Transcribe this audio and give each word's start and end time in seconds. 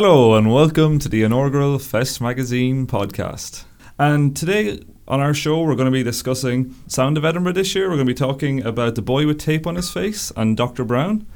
Hello, 0.00 0.36
and 0.36 0.54
welcome 0.54 1.00
to 1.00 1.08
the 1.08 1.24
inaugural 1.24 1.76
Fest 1.80 2.20
Magazine 2.20 2.86
podcast. 2.86 3.64
And 3.98 4.36
today 4.36 4.80
on 5.08 5.18
our 5.18 5.34
show, 5.34 5.60
we're 5.62 5.74
going 5.74 5.86
to 5.86 5.90
be 5.90 6.04
discussing 6.04 6.72
Sound 6.86 7.16
of 7.16 7.24
Edinburgh 7.24 7.54
this 7.54 7.74
year. 7.74 7.88
We're 7.88 7.96
going 7.96 8.06
to 8.06 8.14
be 8.14 8.14
talking 8.14 8.64
about 8.64 8.94
The 8.94 9.02
Boy 9.02 9.26
with 9.26 9.40
Tape 9.40 9.66
on 9.66 9.74
His 9.74 9.90
Face 9.90 10.30
and 10.36 10.56
Dr. 10.56 10.84
Brown. 10.84 11.26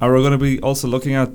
And 0.00 0.10
we're 0.10 0.18
going 0.18 0.32
to 0.32 0.36
be 0.36 0.58
also 0.58 0.88
looking 0.88 1.14
at 1.14 1.30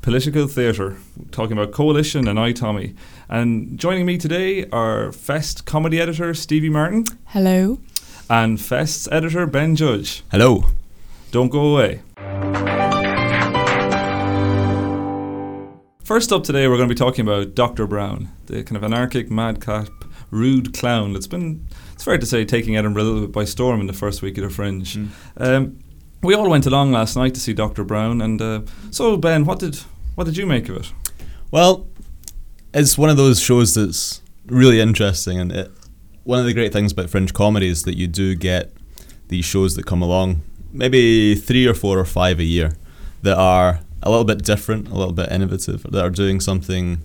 political 0.00 0.46
theatre, 0.46 0.98
talking 1.32 1.58
about 1.58 1.72
Coalition 1.72 2.28
and 2.28 2.38
I, 2.38 2.52
Tommy. 2.52 2.94
And 3.28 3.76
joining 3.76 4.06
me 4.06 4.16
today 4.16 4.64
are 4.70 5.10
Fest 5.10 5.66
comedy 5.66 6.00
editor 6.00 6.34
Stevie 6.34 6.70
Martin 6.70 7.02
Hello. 7.24 7.80
and 8.30 8.60
Fest's 8.60 9.08
editor 9.10 9.44
Ben 9.48 9.74
Judge. 9.74 10.22
Hello. 10.30 10.66
Don't 11.32 11.48
go 11.48 11.74
away. 11.74 12.02
First 16.08 16.32
up 16.32 16.42
today, 16.42 16.66
we're 16.66 16.78
going 16.78 16.88
to 16.88 16.94
be 16.94 16.98
talking 16.98 17.28
about 17.28 17.54
Dr. 17.54 17.86
Brown, 17.86 18.30
the 18.46 18.64
kind 18.64 18.78
of 18.78 18.82
anarchic, 18.82 19.30
madcap, 19.30 19.90
rude 20.30 20.72
clown 20.72 21.12
that's 21.12 21.26
been, 21.26 21.66
it's 21.92 22.02
fair 22.02 22.16
to 22.16 22.24
say, 22.24 22.46
taking 22.46 22.78
Edinburgh 22.78 23.02
a 23.02 23.04
little 23.04 23.20
bit 23.20 23.32
by 23.32 23.44
storm 23.44 23.78
in 23.82 23.88
the 23.88 23.92
first 23.92 24.22
week 24.22 24.38
of 24.38 24.44
the 24.44 24.48
Fringe. 24.48 24.96
Mm. 24.96 25.08
Um, 25.36 25.78
we 26.22 26.34
all 26.34 26.48
went 26.48 26.64
along 26.64 26.92
last 26.92 27.14
night 27.14 27.34
to 27.34 27.40
see 27.40 27.52
Dr. 27.52 27.84
Brown, 27.84 28.22
and 28.22 28.40
uh, 28.40 28.62
so 28.90 29.18
Ben, 29.18 29.44
what 29.44 29.58
did 29.58 29.76
what 30.14 30.24
did 30.24 30.38
you 30.38 30.46
make 30.46 30.70
of 30.70 30.78
it? 30.78 30.92
Well, 31.50 31.86
it's 32.72 32.96
one 32.96 33.10
of 33.10 33.18
those 33.18 33.38
shows 33.38 33.74
that's 33.74 34.22
really 34.46 34.80
interesting, 34.80 35.38
and 35.38 35.52
it, 35.52 35.70
one 36.24 36.38
of 36.38 36.46
the 36.46 36.54
great 36.54 36.72
things 36.72 36.92
about 36.92 37.10
fringe 37.10 37.34
comedy 37.34 37.68
is 37.68 37.82
that 37.82 37.98
you 37.98 38.06
do 38.06 38.34
get 38.34 38.72
these 39.28 39.44
shows 39.44 39.76
that 39.76 39.84
come 39.84 40.00
along, 40.00 40.40
maybe 40.72 41.34
three 41.34 41.66
or 41.66 41.74
four 41.74 41.98
or 41.98 42.06
five 42.06 42.38
a 42.40 42.44
year, 42.44 42.78
that 43.20 43.36
are 43.36 43.80
a 44.02 44.10
little 44.10 44.24
bit 44.24 44.44
different, 44.44 44.88
a 44.88 44.94
little 44.94 45.12
bit 45.12 45.30
innovative, 45.30 45.82
that 45.82 46.04
are 46.04 46.10
doing 46.10 46.40
something 46.40 46.98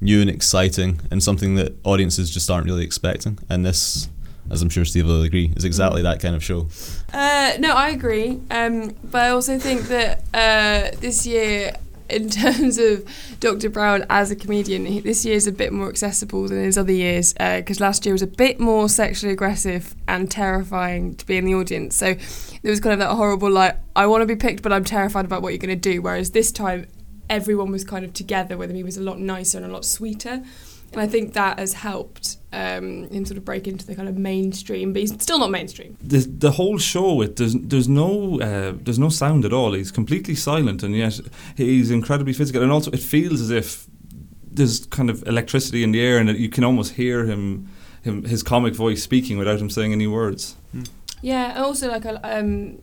new 0.00 0.20
and 0.20 0.28
exciting, 0.28 1.00
and 1.10 1.22
something 1.22 1.54
that 1.54 1.74
audiences 1.84 2.30
just 2.30 2.50
aren't 2.50 2.66
really 2.66 2.84
expecting. 2.84 3.38
And 3.48 3.64
this, 3.64 4.08
as 4.50 4.60
I'm 4.62 4.68
sure 4.68 4.84
Steve 4.84 5.06
will 5.06 5.22
agree, 5.22 5.52
is 5.56 5.64
exactly 5.64 6.02
that 6.02 6.20
kind 6.20 6.34
of 6.34 6.42
show. 6.42 6.68
Uh, 7.12 7.52
no, 7.58 7.74
I 7.74 7.90
agree. 7.90 8.40
Um, 8.50 8.94
but 9.04 9.22
I 9.22 9.28
also 9.30 9.58
think 9.58 9.82
that 9.82 10.24
uh, 10.34 10.96
this 11.00 11.26
year, 11.26 11.76
in 12.12 12.28
terms 12.30 12.78
of 12.78 13.04
Dr. 13.40 13.70
Brown 13.70 14.04
as 14.10 14.30
a 14.30 14.36
comedian, 14.36 14.86
he, 14.86 15.00
this 15.00 15.24
year 15.24 15.34
is 15.34 15.46
a 15.46 15.52
bit 15.52 15.72
more 15.72 15.88
accessible 15.88 16.48
than 16.48 16.62
his 16.62 16.78
other 16.78 16.92
years 16.92 17.34
uh, 17.40 17.58
because 17.58 17.80
last 17.80 18.04
year 18.04 18.14
was 18.14 18.22
a 18.22 18.26
bit 18.26 18.60
more 18.60 18.88
sexually 18.88 19.32
aggressive 19.32 19.94
and 20.06 20.30
terrifying 20.30 21.14
to 21.16 21.26
be 21.26 21.36
in 21.36 21.44
the 21.44 21.54
audience. 21.54 21.96
So 21.96 22.14
there 22.14 22.70
was 22.70 22.80
kind 22.80 22.92
of 22.92 22.98
that 23.00 23.14
horrible, 23.14 23.50
like, 23.50 23.78
I 23.96 24.06
want 24.06 24.22
to 24.22 24.26
be 24.26 24.36
picked, 24.36 24.62
but 24.62 24.72
I'm 24.72 24.84
terrified 24.84 25.24
about 25.24 25.42
what 25.42 25.50
you're 25.50 25.58
going 25.58 25.80
to 25.80 25.90
do. 25.90 26.02
Whereas 26.02 26.30
this 26.30 26.52
time, 26.52 26.86
everyone 27.28 27.70
was 27.70 27.84
kind 27.84 28.04
of 28.04 28.12
together 28.12 28.56
with 28.56 28.70
him. 28.70 28.76
He 28.76 28.84
was 28.84 28.96
a 28.96 29.02
lot 29.02 29.18
nicer 29.18 29.58
and 29.58 29.66
a 29.66 29.72
lot 29.72 29.84
sweeter. 29.84 30.42
And 30.92 31.00
I 31.00 31.06
think 31.06 31.32
that 31.32 31.58
has 31.58 31.72
helped 31.72 32.36
um, 32.52 33.08
him 33.08 33.24
sort 33.24 33.38
of 33.38 33.44
break 33.44 33.66
into 33.66 33.86
the 33.86 33.94
kind 33.94 34.08
of 34.08 34.18
mainstream, 34.18 34.92
but 34.92 35.00
he's 35.00 35.12
still 35.22 35.38
not 35.38 35.50
mainstream. 35.50 35.96
The, 36.02 36.18
the 36.18 36.50
whole 36.52 36.78
show, 36.78 37.22
it 37.22 37.36
there's 37.36 37.54
there's 37.54 37.88
no 37.88 38.40
uh, 38.40 38.74
there's 38.76 38.98
no 38.98 39.08
sound 39.08 39.44
at 39.44 39.52
all. 39.52 39.72
He's 39.72 39.90
completely 39.90 40.34
silent, 40.34 40.82
and 40.82 40.94
yet 40.94 41.18
he's 41.56 41.90
incredibly 41.90 42.34
physical. 42.34 42.62
And 42.62 42.70
also, 42.70 42.90
it 42.90 43.00
feels 43.00 43.40
as 43.40 43.50
if 43.50 43.86
there's 44.44 44.86
kind 44.86 45.08
of 45.08 45.26
electricity 45.26 45.82
in 45.82 45.92
the 45.92 46.00
air, 46.00 46.18
and 46.18 46.28
you 46.38 46.50
can 46.50 46.62
almost 46.62 46.94
hear 46.94 47.24
him, 47.24 47.68
him 48.02 48.24
his 48.24 48.42
comic 48.42 48.74
voice 48.74 49.02
speaking 49.02 49.38
without 49.38 49.60
him 49.60 49.70
saying 49.70 49.92
any 49.92 50.06
words. 50.06 50.56
Yeah, 51.22 51.52
and 51.52 51.64
also 51.64 51.88
like 51.88 52.04
um, 52.04 52.82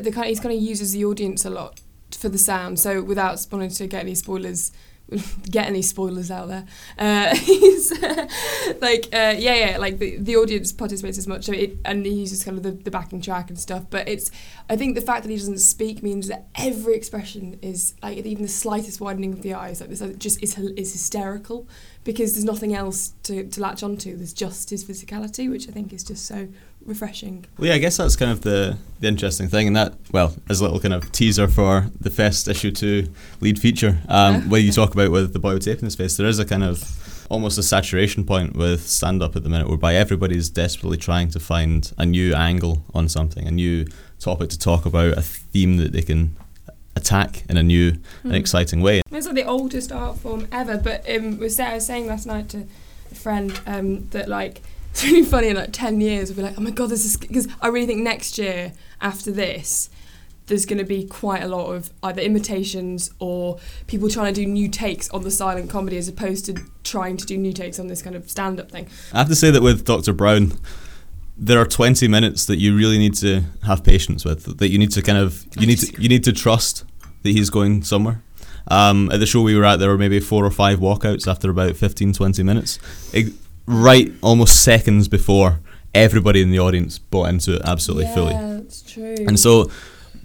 the 0.00 0.12
kind 0.12 0.28
he's 0.28 0.40
kind 0.40 0.54
of 0.54 0.60
uses 0.60 0.92
the 0.92 1.04
audience 1.04 1.44
a 1.44 1.50
lot 1.50 1.80
for 2.16 2.28
the 2.28 2.38
sound. 2.38 2.78
So 2.78 3.02
without 3.02 3.44
wanting 3.50 3.70
to 3.70 3.86
get 3.86 4.00
any 4.00 4.14
spoilers, 4.14 4.70
get 5.50 5.66
any 5.66 5.82
spoilers 5.82 6.30
out 6.30 6.48
there, 6.48 6.64
uh, 6.98 7.34
he's 7.36 7.90
like 8.80 9.08
uh, 9.12 9.34
yeah, 9.38 9.54
yeah, 9.54 9.76
like 9.78 9.98
the, 9.98 10.16
the 10.18 10.36
audience 10.36 10.72
participates 10.72 11.18
as 11.18 11.26
much, 11.26 11.44
so 11.44 11.52
it, 11.52 11.76
and 11.84 12.04
he 12.04 12.12
uses 12.12 12.44
kind 12.44 12.56
of 12.56 12.62
the, 12.62 12.72
the 12.72 12.90
backing 12.90 13.20
track 13.20 13.48
and 13.48 13.58
stuff. 13.58 13.84
But 13.90 14.08
it's 14.08 14.30
I 14.68 14.76
think 14.76 14.94
the 14.94 15.00
fact 15.00 15.22
that 15.24 15.30
he 15.30 15.36
doesn't 15.36 15.58
speak 15.58 16.02
means 16.02 16.28
that 16.28 16.46
every 16.54 16.94
expression 16.94 17.58
is 17.62 17.94
like 18.02 18.18
even 18.18 18.42
the 18.42 18.48
slightest 18.48 19.00
widening 19.00 19.32
of 19.32 19.42
the 19.42 19.54
eyes, 19.54 19.80
like 19.80 19.90
this, 19.90 20.02
just 20.18 20.42
is 20.42 20.58
is 20.58 20.92
hysterical 20.92 21.66
because 22.04 22.34
there's 22.34 22.44
nothing 22.44 22.74
else 22.74 23.14
to, 23.22 23.44
to 23.48 23.60
latch 23.60 23.82
onto. 23.82 24.16
There's 24.16 24.32
just 24.32 24.70
his 24.70 24.84
physicality, 24.84 25.50
which 25.50 25.68
I 25.68 25.72
think 25.72 25.92
is 25.92 26.02
just 26.02 26.26
so 26.26 26.48
refreshing. 26.86 27.44
Well, 27.58 27.68
yeah, 27.68 27.74
I 27.74 27.78
guess 27.78 27.96
that's 27.96 28.16
kind 28.16 28.30
of 28.30 28.42
the, 28.42 28.76
the 29.00 29.08
interesting 29.08 29.48
thing, 29.48 29.66
and 29.66 29.76
that, 29.76 29.94
well, 30.12 30.34
as 30.48 30.60
a 30.60 30.64
little 30.64 30.80
kind 30.80 30.94
of 30.94 31.10
teaser 31.12 31.48
for 31.48 31.86
the 32.00 32.10
Fest 32.10 32.48
issue 32.48 32.70
two 32.70 33.08
lead 33.40 33.58
feature, 33.58 33.98
um, 34.08 34.48
where 34.50 34.60
you 34.60 34.72
talk 34.72 34.92
about 34.94 35.10
with 35.10 35.32
the 35.32 35.38
boy 35.38 35.54
with 35.54 35.64
tape 35.64 35.78
in 35.78 35.84
his 35.84 35.94
face, 35.94 36.16
there 36.16 36.26
is 36.26 36.38
a 36.38 36.44
kind 36.44 36.64
of 36.64 37.26
almost 37.30 37.56
a 37.56 37.62
saturation 37.62 38.24
point 38.24 38.54
with 38.56 38.86
stand 38.86 39.22
up 39.22 39.34
at 39.36 39.42
the 39.42 39.48
minute, 39.48 39.68
whereby 39.68 39.94
everybody's 39.94 40.50
desperately 40.50 40.98
trying 40.98 41.28
to 41.30 41.40
find 41.40 41.92
a 41.98 42.04
new 42.04 42.34
angle 42.34 42.84
on 42.94 43.08
something, 43.08 43.46
a 43.46 43.50
new 43.50 43.86
topic 44.18 44.50
to 44.50 44.58
talk 44.58 44.84
about, 44.84 45.16
a 45.16 45.22
theme 45.22 45.76
that 45.78 45.92
they 45.92 46.02
can 46.02 46.36
attack 46.94 47.42
in 47.48 47.56
a 47.56 47.62
new 47.62 47.88
and 48.22 48.32
Hmm. 48.32 48.34
exciting 48.34 48.82
way. 48.82 49.00
It's 49.10 49.26
like 49.26 49.34
the 49.34 49.44
oldest 49.44 49.90
art 49.92 50.18
form 50.18 50.46
ever, 50.52 50.76
but 50.76 51.08
um, 51.08 51.38
was 51.38 51.58
I 51.58 51.74
was 51.74 51.86
saying 51.86 52.06
last 52.06 52.26
night 52.26 52.50
to 52.50 52.66
a 53.10 53.14
friend 53.14 53.58
um, 53.66 54.08
that 54.10 54.28
like 54.28 54.60
it's 54.94 55.04
really 55.04 55.22
funny 55.22 55.48
in 55.48 55.56
like 55.56 55.72
ten 55.72 56.00
years 56.00 56.28
we'll 56.28 56.36
be 56.36 56.42
like, 56.42 56.58
oh 56.58 56.62
my 56.62 56.70
god, 56.70 56.90
this 56.90 57.04
is 57.04 57.16
because 57.16 57.48
I 57.60 57.68
really 57.68 57.86
think 57.86 58.02
next 58.02 58.38
year 58.38 58.72
after 59.00 59.30
this. 59.30 59.90
There's 60.46 60.66
going 60.66 60.78
to 60.78 60.84
be 60.84 61.06
quite 61.06 61.42
a 61.42 61.46
lot 61.46 61.72
of 61.72 61.92
either 62.02 62.20
imitations 62.20 63.12
or 63.20 63.58
people 63.86 64.10
trying 64.10 64.34
to 64.34 64.40
do 64.40 64.44
new 64.44 64.68
takes 64.68 65.08
on 65.10 65.22
the 65.22 65.30
silent 65.30 65.70
comedy 65.70 65.96
as 65.96 66.08
opposed 66.08 66.44
to 66.46 66.56
trying 66.82 67.16
to 67.18 67.24
do 67.24 67.38
new 67.38 67.52
takes 67.52 67.78
on 67.78 67.86
this 67.86 68.02
kind 68.02 68.16
of 68.16 68.28
stand 68.28 68.58
up 68.58 68.70
thing. 68.70 68.88
I 69.12 69.18
have 69.18 69.28
to 69.28 69.36
say 69.36 69.52
that 69.52 69.62
with 69.62 69.84
Dr. 69.84 70.12
Brown, 70.12 70.52
there 71.36 71.60
are 71.60 71.64
20 71.64 72.08
minutes 72.08 72.44
that 72.46 72.58
you 72.58 72.76
really 72.76 72.98
need 72.98 73.14
to 73.14 73.42
have 73.64 73.84
patience 73.84 74.24
with. 74.24 74.58
That 74.58 74.68
you 74.68 74.78
need 74.78 74.90
to 74.92 75.00
kind 75.00 75.16
of 75.16 75.46
you 75.58 75.66
need 75.66 75.78
to 75.78 76.02
you 76.02 76.08
need 76.08 76.24
to 76.24 76.32
trust 76.32 76.84
that 77.22 77.30
he's 77.30 77.48
going 77.48 77.82
somewhere. 77.84 78.22
Um, 78.68 79.10
at 79.12 79.20
the 79.20 79.26
show 79.26 79.42
we 79.42 79.56
were 79.56 79.64
at, 79.64 79.78
there 79.78 79.88
were 79.88 79.98
maybe 79.98 80.20
four 80.20 80.44
or 80.44 80.50
five 80.50 80.78
walkouts 80.78 81.26
after 81.26 81.50
about 81.50 81.76
15, 81.76 82.12
20 82.12 82.42
minutes, 82.42 82.78
right 83.66 84.12
almost 84.22 84.62
seconds 84.62 85.08
before 85.08 85.60
everybody 85.94 86.42
in 86.42 86.50
the 86.50 86.58
audience 86.58 86.98
bought 86.98 87.28
into 87.28 87.54
it 87.56 87.62
absolutely 87.64 88.06
fully. 88.14 88.32
Yeah, 88.32 88.54
that's 88.62 88.82
true. 88.82 89.14
And 89.26 89.38
so 89.38 89.70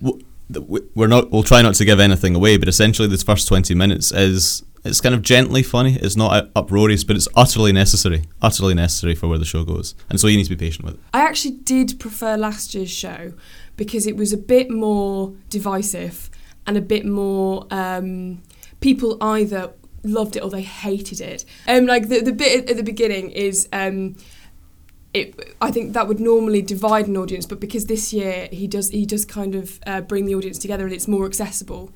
w- 0.01 0.23
w- 0.51 0.89
we're 0.95 1.07
not. 1.07 1.31
We'll 1.31 1.43
try 1.43 1.61
not 1.61 1.75
to 1.75 1.85
give 1.85 1.99
anything 1.99 2.35
away, 2.35 2.57
but 2.57 2.67
essentially, 2.67 3.07
this 3.07 3.23
first 3.23 3.47
twenty 3.47 3.75
minutes 3.75 4.11
is 4.11 4.63
it's 4.83 5.01
kind 5.01 5.13
of 5.13 5.21
gently 5.21 5.63
funny. 5.63 5.95
It's 5.95 6.15
not 6.15 6.49
uproarious, 6.55 7.03
but 7.03 7.15
it's 7.15 7.27
utterly 7.35 7.73
necessary. 7.73 8.23
Utterly 8.41 8.73
necessary 8.73 9.15
for 9.15 9.27
where 9.27 9.37
the 9.37 9.45
show 9.45 9.63
goes, 9.63 9.95
and 10.09 10.19
so 10.19 10.27
you 10.27 10.37
need 10.37 10.45
to 10.45 10.49
be 10.49 10.55
patient 10.55 10.85
with 10.85 10.93
it. 10.95 10.99
I 11.13 11.21
actually 11.21 11.55
did 11.57 11.99
prefer 11.99 12.37
last 12.37 12.73
year's 12.73 12.91
show 12.91 13.33
because 13.75 14.07
it 14.07 14.15
was 14.15 14.31
a 14.33 14.37
bit 14.37 14.69
more 14.71 15.33
divisive 15.49 16.29
and 16.65 16.77
a 16.77 16.81
bit 16.81 17.05
more 17.05 17.67
um, 17.71 18.41
people 18.79 19.17
either 19.21 19.73
loved 20.03 20.35
it 20.35 20.43
or 20.43 20.49
they 20.49 20.61
hated 20.61 21.21
it. 21.21 21.45
Um, 21.67 21.85
like 21.85 22.09
the 22.09 22.21
the 22.21 22.31
bit 22.31 22.69
at 22.69 22.77
the 22.77 22.83
beginning 22.83 23.31
is. 23.31 23.67
Um, 23.71 24.15
it, 25.13 25.55
I 25.61 25.71
think 25.71 25.93
that 25.93 26.07
would 26.07 26.19
normally 26.19 26.61
divide 26.61 27.07
an 27.07 27.17
audience, 27.17 27.45
but 27.45 27.59
because 27.59 27.85
this 27.85 28.13
year 28.13 28.49
he 28.51 28.67
does 28.67 28.89
he 28.89 29.05
does 29.05 29.25
kind 29.25 29.55
of 29.55 29.79
uh, 29.87 30.01
bring 30.01 30.25
the 30.25 30.35
audience 30.35 30.59
together 30.59 30.83
and 30.83 30.93
it's 30.93 31.07
more 31.07 31.25
accessible. 31.25 31.91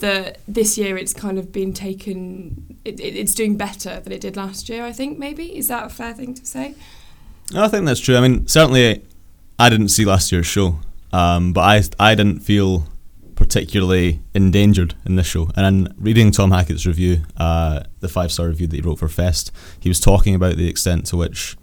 That 0.00 0.40
this 0.48 0.76
year 0.78 0.96
it's 0.96 1.12
kind 1.14 1.38
of 1.38 1.52
been 1.52 1.72
taken. 1.72 2.78
It, 2.84 2.98
it, 3.00 3.16
it's 3.16 3.34
doing 3.34 3.56
better 3.56 4.00
than 4.00 4.12
it 4.12 4.20
did 4.20 4.36
last 4.36 4.68
year. 4.68 4.84
I 4.84 4.92
think 4.92 5.18
maybe 5.18 5.56
is 5.56 5.68
that 5.68 5.86
a 5.86 5.88
fair 5.88 6.12
thing 6.12 6.34
to 6.34 6.44
say? 6.44 6.74
I 7.54 7.68
think 7.68 7.86
that's 7.86 8.00
true. 8.00 8.16
I 8.16 8.20
mean, 8.20 8.46
certainly, 8.46 9.04
I 9.58 9.68
didn't 9.68 9.88
see 9.88 10.04
last 10.04 10.32
year's 10.32 10.46
show, 10.46 10.80
um, 11.12 11.52
but 11.52 11.60
I 11.62 12.10
I 12.10 12.14
didn't 12.14 12.40
feel 12.40 12.86
particularly 13.40 14.20
endangered 14.34 14.94
in 15.06 15.16
this 15.16 15.26
show. 15.26 15.50
And 15.56 15.66
in 15.88 15.94
reading 15.98 16.30
Tom 16.30 16.50
Hackett's 16.50 16.86
review, 16.86 17.22
uh, 17.38 17.80
the 18.00 18.08
five 18.08 18.30
star 18.30 18.46
review 18.48 18.66
that 18.68 18.76
he 18.76 18.82
wrote 18.82 18.98
for 18.98 19.08
Fest, 19.08 19.50
he 19.80 19.88
was 19.88 19.98
talking 19.98 20.34
about 20.34 20.56
the 20.56 20.68
extent 20.68 21.06
to 21.06 21.16
which 21.16 21.56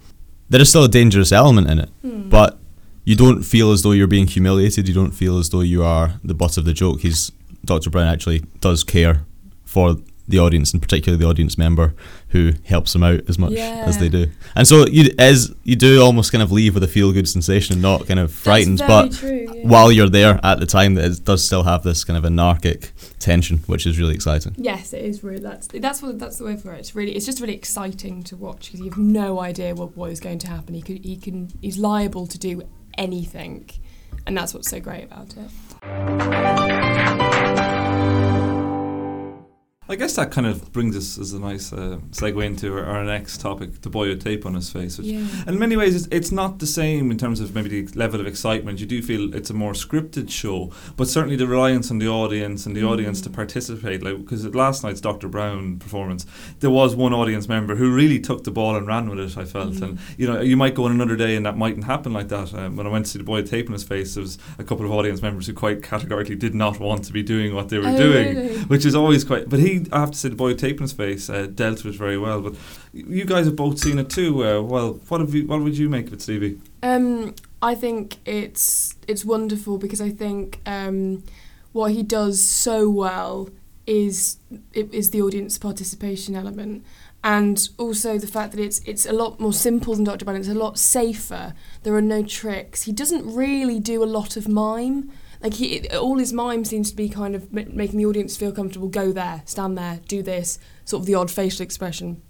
there 0.49 0.59
is 0.59 0.69
still 0.69 0.83
a 0.83 0.89
dangerous 0.89 1.31
element 1.31 1.69
in 1.69 1.79
it, 1.79 1.89
Hmm. 2.01 2.29
but 2.29 2.59
you 3.05 3.15
don't 3.15 3.43
feel 3.43 3.71
as 3.71 3.83
though 3.83 3.91
you're 3.91 4.07
being 4.07 4.27
humiliated. 4.27 4.87
You 4.87 4.93
don't 4.93 5.11
feel 5.11 5.37
as 5.37 5.49
though 5.51 5.61
you 5.61 5.83
are 5.83 6.19
the 6.23 6.33
butt 6.33 6.57
of 6.57 6.65
the 6.65 6.73
joke. 6.73 7.01
He's 7.01 7.31
Dr. 7.63 7.89
Brown 7.89 8.07
actually 8.07 8.39
does 8.59 8.83
care 8.83 9.21
for 9.65 9.97
the 10.27 10.39
audience, 10.39 10.73
and 10.73 10.81
particularly 10.81 11.21
the 11.23 11.29
audience 11.29 11.57
member 11.57 11.93
who 12.29 12.51
helps 12.65 12.93
them 12.93 13.03
out 13.03 13.21
as 13.29 13.39
much 13.39 13.53
as 13.53 13.97
they 13.97 14.09
do. 14.09 14.29
And 14.55 14.67
so 14.67 14.85
you 14.87 15.13
as 15.17 15.53
you 15.63 15.75
do 15.75 16.01
almost 16.01 16.31
kind 16.31 16.41
of 16.41 16.51
leave 16.51 16.73
with 16.73 16.83
a 16.83 16.87
feel 16.87 17.11
good 17.13 17.29
sensation 17.29 17.73
and 17.73 17.81
not 17.81 18.07
kind 18.07 18.19
of 18.19 18.31
frightened, 18.31 18.79
but 18.79 19.13
true, 19.13 19.47
yeah. 19.53 19.67
while 19.67 19.91
you're 19.91 20.09
there 20.09 20.39
at 20.43 20.59
the 20.59 20.65
time, 20.65 20.95
that 20.95 21.05
it 21.05 21.23
does 21.23 21.45
still 21.45 21.63
have 21.63 21.83
this 21.83 22.03
kind 22.03 22.17
of 22.17 22.25
anarchic 22.25 22.91
tension, 23.19 23.59
which 23.67 23.85
is 23.85 23.99
really 23.99 24.15
exciting. 24.15 24.53
Yes, 24.57 24.93
it 24.93 25.03
is 25.03 25.23
really. 25.23 25.39
That's 25.39 25.67
that's 25.67 26.01
what 26.01 26.19
that's 26.19 26.37
the 26.37 26.45
way 26.45 26.57
for 26.57 26.73
it. 26.73 26.79
It's 26.79 26.95
really 26.95 27.13
it's 27.15 27.25
just 27.25 27.39
really 27.39 27.55
exciting 27.55 28.23
to 28.23 28.35
watch 28.35 28.67
because 28.67 28.79
you 28.81 28.89
have 28.89 28.97
no 28.97 29.39
idea 29.39 29.75
what, 29.75 29.95
what 29.95 30.11
is 30.11 30.19
going 30.19 30.39
to 30.39 30.47
happen. 30.47 30.73
He 30.73 30.81
could 30.81 31.05
he 31.05 31.15
can 31.15 31.49
he's 31.61 31.77
liable 31.77 32.27
to 32.27 32.37
do 32.37 32.63
anything, 32.97 33.69
and 34.25 34.37
that's 34.37 34.53
what's 34.53 34.69
so 34.69 34.79
great 34.79 35.05
about 35.05 35.35
it. 35.37 36.66
I 39.89 39.95
guess 39.95 40.15
that 40.17 40.31
kind 40.31 40.45
of 40.45 40.73
brings 40.73 40.97
us 40.97 41.17
as 41.17 41.31
a 41.33 41.39
nice 41.39 41.71
uh, 41.71 41.99
segue 42.11 42.43
into 42.45 42.73
our, 42.73 42.83
our 42.85 43.03
next 43.05 43.39
topic, 43.39 43.81
the 43.81 43.89
boy 43.89 44.09
with 44.09 44.21
tape 44.21 44.45
on 44.45 44.53
his 44.53 44.69
face. 44.69 44.97
Which 44.97 45.07
Yeah. 45.07 45.25
in 45.47 45.57
many 45.57 45.77
ways, 45.77 45.95
it's, 45.95 46.07
it's 46.11 46.31
not 46.31 46.59
the 46.59 46.67
same 46.67 47.09
in 47.09 47.17
terms 47.17 47.39
of 47.39 47.55
maybe 47.55 47.69
the 47.83 47.97
level 47.97 48.19
of 48.19 48.27
excitement. 48.27 48.81
You 48.81 48.85
do 48.85 49.01
feel 49.01 49.33
it's 49.33 49.49
a 49.49 49.53
more 49.53 49.71
scripted 49.71 50.29
show, 50.29 50.71
but 50.97 51.07
certainly 51.07 51.37
the 51.37 51.47
reliance 51.47 51.89
on 51.89 51.99
the 51.99 52.07
audience 52.09 52.65
and 52.65 52.75
the 52.75 52.83
audience 52.83 53.21
to 53.21 53.29
Mm. 53.29 53.33
participate. 53.33 54.03
Like 54.03 54.17
because 54.17 54.45
at 54.45 54.55
last 54.55 54.83
night's 54.83 54.99
Dr. 54.99 55.29
Brown 55.29 55.77
performance, 55.79 56.25
there 56.59 56.69
was 56.69 56.95
one 56.95 57.13
audience 57.13 57.47
member 57.47 57.75
who 57.77 57.93
really 57.93 58.19
took 58.19 58.43
the 58.43 58.51
ball 58.51 58.75
and 58.75 58.85
ran 58.87 59.09
with 59.09 59.19
it. 59.19 59.37
I 59.37 59.45
felt, 59.45 59.73
Mm. 59.75 59.81
and 59.83 59.99
you 60.17 60.27
know, 60.27 60.41
you 60.41 60.57
might 60.57 60.75
go 60.75 60.83
on 60.85 60.91
another 60.91 61.15
day 61.15 61.35
and 61.37 61.45
that 61.45 61.57
mightn't 61.57 61.85
happen 61.85 62.11
like 62.11 62.27
that. 62.27 62.53
Um, 62.53 62.75
when 62.75 62.85
I 62.85 62.89
went 62.89 63.05
to 63.05 63.11
see 63.11 63.19
the 63.19 63.23
boy 63.23 63.37
with 63.41 63.49
tape 63.49 63.67
on 63.67 63.73
his 63.73 63.83
face, 63.85 64.15
there 64.15 64.21
was 64.21 64.37
a 64.59 64.63
couple 64.65 64.85
of 64.85 64.91
audience 64.91 65.21
members 65.21 65.47
who 65.47 65.53
quite 65.53 65.81
categorically 65.81 66.35
did 66.35 66.53
not 66.53 66.77
want 66.79 67.05
to 67.05 67.13
be 67.13 67.23
doing 67.23 67.55
what 67.55 67.69
they 67.69 67.77
were 67.79 67.87
Oh, 67.87 67.97
doing 67.97 68.35
really? 68.35 68.57
which 68.65 68.85
is 68.85 68.93
always 68.93 69.23
quite. 69.23 69.47
But 69.47 69.59
he, 69.59 69.76
I 69.91 69.99
have 69.99 70.11
to 70.11 70.17
say, 70.17 70.29
the 70.29 70.35
boy 70.35 70.55
his 70.55 70.93
face 70.93 71.29
uh, 71.29 71.47
dealt 71.47 71.83
with 71.83 71.95
it 71.95 71.97
very 71.97 72.17
well. 72.17 72.41
But 72.41 72.55
you 72.93 73.25
guys 73.25 73.45
have 73.45 73.55
both 73.55 73.79
seen 73.79 73.99
it 73.99 74.09
too. 74.09 74.43
Uh, 74.45 74.61
well, 74.61 74.93
what 75.07 75.21
have 75.21 75.33
you? 75.33 75.47
What 75.47 75.61
would 75.61 75.77
you 75.77 75.89
make 75.89 76.07
of 76.07 76.13
it, 76.13 76.21
Stevie? 76.21 76.59
Um, 76.83 77.35
I 77.61 77.75
think 77.75 78.17
it's 78.25 78.95
it's 79.07 79.25
wonderful 79.25 79.77
because 79.77 80.01
I 80.01 80.09
think 80.09 80.59
um, 80.65 81.23
what 81.73 81.91
he 81.91 82.03
does 82.03 82.43
so 82.43 82.89
well 82.89 83.49
is 83.85 84.37
is 84.73 85.11
the 85.11 85.21
audience 85.21 85.57
participation 85.57 86.35
element, 86.35 86.85
and 87.23 87.69
also 87.77 88.17
the 88.17 88.27
fact 88.27 88.51
that 88.53 88.61
it's 88.61 88.79
it's 88.85 89.05
a 89.05 89.13
lot 89.13 89.39
more 89.39 89.53
simple 89.53 89.95
than 89.95 90.03
Dr. 90.03 90.25
Brown. 90.25 90.37
It's 90.37 90.47
a 90.47 90.53
lot 90.53 90.77
safer. 90.77 91.53
There 91.83 91.95
are 91.95 92.01
no 92.01 92.23
tricks. 92.23 92.83
He 92.83 92.91
doesn't 92.91 93.33
really 93.33 93.79
do 93.79 94.03
a 94.03 94.05
lot 94.05 94.37
of 94.37 94.47
mime. 94.47 95.11
Like 95.41 95.55
he, 95.55 95.87
all 95.89 96.17
his 96.17 96.33
mime 96.33 96.65
seems 96.65 96.89
to 96.89 96.95
be 96.95 97.09
kind 97.09 97.35
of 97.35 97.53
ma- 97.53 97.63
making 97.67 97.97
the 97.97 98.05
audience 98.05 98.35
feel 98.35 98.51
comfortable. 98.51 98.87
Go 98.87 99.11
there, 99.11 99.43
stand 99.45 99.77
there, 99.77 99.99
do 100.07 100.21
this. 100.21 100.59
Sort 100.85 101.01
of 101.01 101.05
the 101.05 101.15
odd 101.15 101.29
facial 101.29 101.63
expression. 101.63 102.21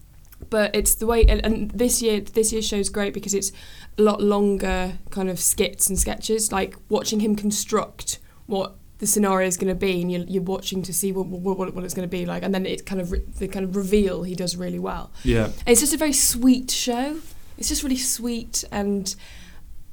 But 0.49 0.75
it's 0.75 0.95
the 0.95 1.07
way, 1.07 1.25
and, 1.25 1.43
and 1.43 1.71
this 1.71 2.01
year, 2.01 2.19
this 2.21 2.51
year's 2.51 2.67
show's 2.67 2.89
great 2.89 3.13
because 3.13 3.33
it's 3.33 3.51
a 3.97 4.01
lot 4.01 4.21
longer 4.21 4.99
kind 5.09 5.29
of 5.29 5.39
skits 5.39 5.89
and 5.89 5.97
sketches. 5.97 6.51
Like 6.51 6.75
watching 6.89 7.19
him 7.21 7.35
construct 7.35 8.19
what 8.45 8.75
the 8.99 9.07
scenario 9.07 9.47
is 9.47 9.57
going 9.57 9.69
to 9.69 9.75
be, 9.75 10.01
and 10.01 10.11
you're, 10.11 10.23
you're 10.23 10.43
watching 10.43 10.81
to 10.83 10.93
see 10.93 11.11
what, 11.11 11.27
what, 11.27 11.73
what 11.73 11.83
it's 11.83 11.93
going 11.93 12.07
to 12.07 12.11
be 12.11 12.25
like, 12.25 12.43
and 12.43 12.53
then 12.53 12.65
it 12.65 12.85
kind 12.85 13.01
of 13.01 13.11
re- 13.11 13.23
the 13.39 13.47
kind 13.47 13.63
of 13.65 13.75
reveal 13.75 14.23
he 14.23 14.35
does 14.35 14.55
really 14.55 14.79
well. 14.79 15.11
Yeah, 15.23 15.45
And 15.45 15.67
it's 15.67 15.81
just 15.81 15.93
a 15.93 15.97
very 15.97 16.13
sweet 16.13 16.71
show. 16.71 17.19
It's 17.57 17.69
just 17.69 17.83
really 17.83 17.97
sweet 17.97 18.63
and 18.71 19.15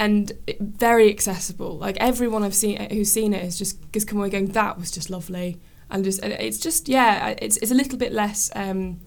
and 0.04 0.32
very 0.60 1.08
accessible. 1.08 1.78
Like 1.78 1.96
everyone 1.98 2.42
I've 2.42 2.54
seen 2.54 2.76
who's 2.90 3.10
seen 3.10 3.32
it 3.32 3.42
has 3.42 3.58
just 3.58 3.76
just 3.92 4.06
come 4.06 4.18
away 4.18 4.30
going 4.30 4.48
that 4.48 4.78
was 4.78 4.90
just 4.90 5.08
lovely 5.08 5.60
and 5.90 6.04
just 6.04 6.20
and 6.22 6.32
it's 6.32 6.58
just 6.58 6.88
yeah 6.88 7.28
it's 7.28 7.56
it's 7.58 7.70
a 7.70 7.74
little 7.74 7.98
bit 7.98 8.12
less. 8.12 8.50
Um, 8.54 9.00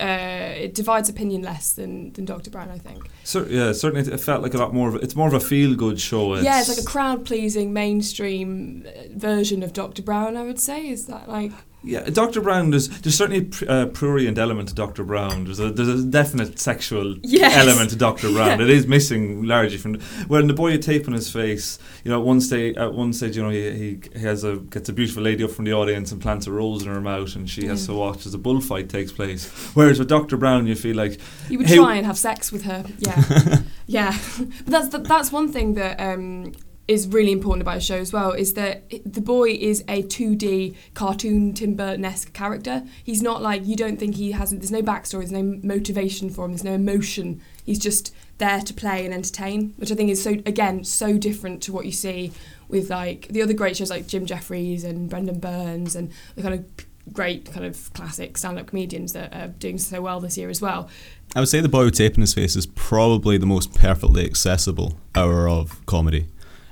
uh, 0.00 0.54
it 0.56 0.74
divides 0.74 1.10
opinion 1.10 1.42
less 1.42 1.74
than, 1.74 2.14
than 2.14 2.24
Dr. 2.24 2.50
Brown, 2.50 2.70
I 2.70 2.78
think. 2.78 3.10
Cer- 3.24 3.46
yeah. 3.48 3.72
Certainly, 3.72 4.10
it 4.10 4.18
felt 4.20 4.42
like 4.42 4.54
a 4.54 4.58
lot 4.58 4.72
more. 4.72 4.88
Of, 4.88 4.94
it's 4.96 5.14
more 5.14 5.28
of 5.28 5.34
a 5.34 5.38
feel-good 5.38 6.00
show. 6.00 6.34
yeah, 6.36 6.60
it's 6.60 6.70
like 6.70 6.78
a 6.78 6.82
crowd 6.82 7.26
pleasing 7.26 7.74
mainstream 7.74 8.86
uh, 8.86 9.02
version 9.14 9.62
of 9.62 9.74
Dr. 9.74 10.02
Brown, 10.02 10.38
I 10.38 10.44
would 10.44 10.58
say. 10.58 10.88
Is 10.88 11.06
that 11.06 11.28
like 11.28 11.52
Yeah, 11.84 12.02
Dr. 12.10 12.40
Brown. 12.40 12.70
There's 12.70 12.88
there's 13.00 13.16
certainly 13.16 13.40
a 13.40 13.44
pr- 13.44 13.64
uh, 13.68 13.86
prurient 13.86 14.38
element 14.38 14.68
to 14.68 14.74
Dr. 14.74 15.02
Brown. 15.02 15.44
There's 15.44 15.58
a 15.58 15.70
there's 15.72 15.88
a 15.88 16.04
definite 16.06 16.60
sexual 16.60 17.16
Yes. 17.22 17.56
element 17.56 17.90
to 17.90 17.96
Dr. 17.96 18.30
Brown. 18.32 18.60
Yeah. 18.60 18.64
It 18.66 18.70
is 18.70 18.86
missing 18.86 19.42
largely 19.44 19.78
from 19.78 19.94
when 20.28 20.46
the 20.46 20.54
boy 20.54 20.70
had 20.72 20.82
tape 20.82 21.08
on 21.08 21.14
his 21.14 21.30
face. 21.32 21.80
You 22.04 22.10
know, 22.12 22.20
at 22.20 22.24
one 22.26 22.40
stage, 22.40 22.76
at 22.76 22.94
one 22.94 23.12
stage, 23.12 23.36
you 23.36 23.42
know, 23.42 23.50
he, 23.50 23.70
he 23.72 24.00
he 24.14 24.20
has 24.20 24.44
a 24.44 24.56
gets 24.58 24.88
a 24.88 24.92
beautiful 24.92 25.24
lady 25.24 25.42
up 25.42 25.50
from 25.50 25.64
the 25.64 25.72
audience 25.72 26.12
and 26.12 26.22
plants 26.22 26.46
a 26.46 26.52
rose 26.52 26.82
in 26.82 26.88
her 26.88 27.00
mouth, 27.00 27.34
and 27.34 27.50
she 27.50 27.66
has 27.66 27.84
to 27.86 27.94
watch 27.94 28.26
as 28.26 28.34
a 28.34 28.38
bullfight 28.38 28.88
takes 28.88 29.10
place. 29.10 29.46
Whereas 29.74 29.98
with 29.98 30.08
Dr. 30.08 30.36
Brown, 30.36 30.66
you 30.68 30.76
feel 30.76 30.94
like 30.96 31.18
You 31.48 31.58
would 31.58 31.66
Hey- 31.66 31.76
try 31.78 31.96
and 31.96 32.06
have 32.06 32.16
sex 32.18 32.52
with 32.52 32.62
her. 32.62 32.84
Yeah, 32.98 33.58
yeah. 33.86 34.16
But 34.38 34.66
that's 34.66 34.88
that, 34.90 35.04
that's 35.04 35.32
one 35.32 35.50
thing 35.52 35.74
that 35.74 35.98
um, 36.00 36.52
is 36.88 37.06
really 37.08 37.32
important 37.32 37.62
about 37.62 37.76
a 37.76 37.80
show 37.80 37.96
as 37.96 38.12
well. 38.12 38.32
Is 38.32 38.54
that 38.54 38.90
the 39.04 39.20
boy 39.20 39.50
is 39.50 39.84
a 39.88 40.02
two 40.02 40.34
D 40.34 40.76
cartoon 40.94 41.54
Tim 41.54 41.74
Burton 41.74 42.04
esque 42.04 42.32
character. 42.32 42.84
He's 43.02 43.22
not 43.22 43.40
like 43.40 43.66
you 43.66 43.76
don't 43.76 43.98
think 43.98 44.16
he 44.16 44.32
hasn't. 44.32 44.60
There's 44.60 44.72
no 44.72 44.82
backstory. 44.82 45.20
There's 45.20 45.32
no 45.32 45.60
motivation 45.62 46.28
for 46.28 46.44
him. 46.44 46.52
There's 46.52 46.64
no 46.64 46.74
emotion. 46.74 47.40
He's 47.64 47.78
just 47.78 48.14
there 48.38 48.60
to 48.60 48.74
play 48.74 49.04
and 49.04 49.14
entertain, 49.14 49.74
which 49.76 49.92
I 49.92 49.94
think 49.94 50.10
is 50.10 50.22
so 50.22 50.30
again 50.44 50.84
so 50.84 51.16
different 51.16 51.62
to 51.62 51.72
what 51.72 51.86
you 51.86 51.92
see 51.92 52.32
with 52.68 52.90
like 52.90 53.28
the 53.28 53.42
other 53.42 53.52
great 53.52 53.76
shows 53.76 53.90
like 53.90 54.08
Jim 54.08 54.26
Jefferies 54.26 54.82
and 54.82 55.08
Brendon 55.08 55.38
Burns 55.38 55.94
and 55.94 56.10
the 56.34 56.42
kind 56.42 56.54
of 56.54 56.64
great 57.12 57.52
kind 57.52 57.66
of 57.66 57.92
classic 57.94 58.38
stand-up 58.38 58.66
comedians 58.66 59.12
that 59.12 59.34
are 59.34 59.48
doing 59.48 59.76
so 59.76 60.00
well 60.00 60.20
this 60.20 60.38
year 60.38 60.48
as 60.48 60.60
well. 60.60 60.88
I 61.34 61.40
would 61.40 61.48
say 61.48 61.60
The 61.60 61.68
Boy 61.68 61.84
with 61.84 61.94
Tape 61.94 62.14
in 62.14 62.20
His 62.20 62.32
Face 62.34 62.54
is 62.54 62.66
probably 62.66 63.38
the 63.38 63.46
most 63.46 63.74
perfectly 63.74 64.24
accessible 64.24 64.98
hour 65.14 65.48
of 65.48 65.84
comedy, 65.86 66.26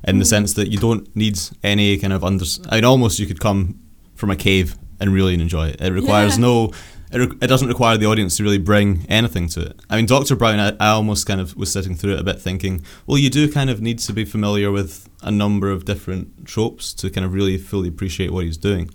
in 0.05 0.19
the 0.19 0.25
sense 0.25 0.55
that 0.55 0.69
you 0.69 0.79
don't 0.79 1.15
need 1.15 1.39
any 1.63 1.97
kind 1.99 2.13
of 2.13 2.25
under. 2.25 2.45
I 2.69 2.77
mean, 2.77 2.85
almost 2.85 3.19
you 3.19 3.27
could 3.27 3.41
come 3.41 3.79
from 4.15 4.31
a 4.31 4.37
cave 4.37 4.77
and 5.01 5.13
really 5.13 5.35
enjoy 5.35 5.69
it. 5.69 5.81
It 5.81 5.93
requires 5.93 6.37
Yeah. 6.37 6.43
no. 6.43 6.73
It, 7.13 7.19
re- 7.19 7.37
it 7.43 7.49
doesn't 7.49 7.67
require 7.67 7.97
the 7.97 8.07
audience 8.07 8.37
to 8.37 8.45
really 8.45 8.59
bring 8.59 9.05
anything 9.09 9.49
to 9.49 9.61
it. 9.63 9.81
I 9.91 9.97
mean, 9.97 10.07
Dr. 10.07 10.37
Brown, 10.37 10.61
I, 10.61 10.69
I 10.79 10.91
almost 10.91 11.27
kind 11.27 11.41
of 11.41 11.57
was 11.57 11.73
sitting 11.73 11.97
through 11.97 12.13
it 12.13 12.21
a 12.21 12.23
bit 12.23 12.41
thinking, 12.41 12.85
well, 13.07 13.19
you 13.19 13.29
do 13.31 13.51
kind 13.51 13.69
of 13.69 13.81
need 13.83 13.99
to 14.01 14.13
be 14.13 14.25
familiar 14.25 14.71
with 14.71 15.09
a 15.23 15.31
number 15.33 15.73
of 15.73 15.85
different 15.87 16.47
tropes 16.47 16.95
to 16.95 17.11
kind 17.11 17.25
of 17.25 17.33
really 17.33 17.59
fully 17.59 17.89
appreciate 17.89 18.31
what 18.33 18.45
he's 18.45 18.57
doing. 18.57 18.91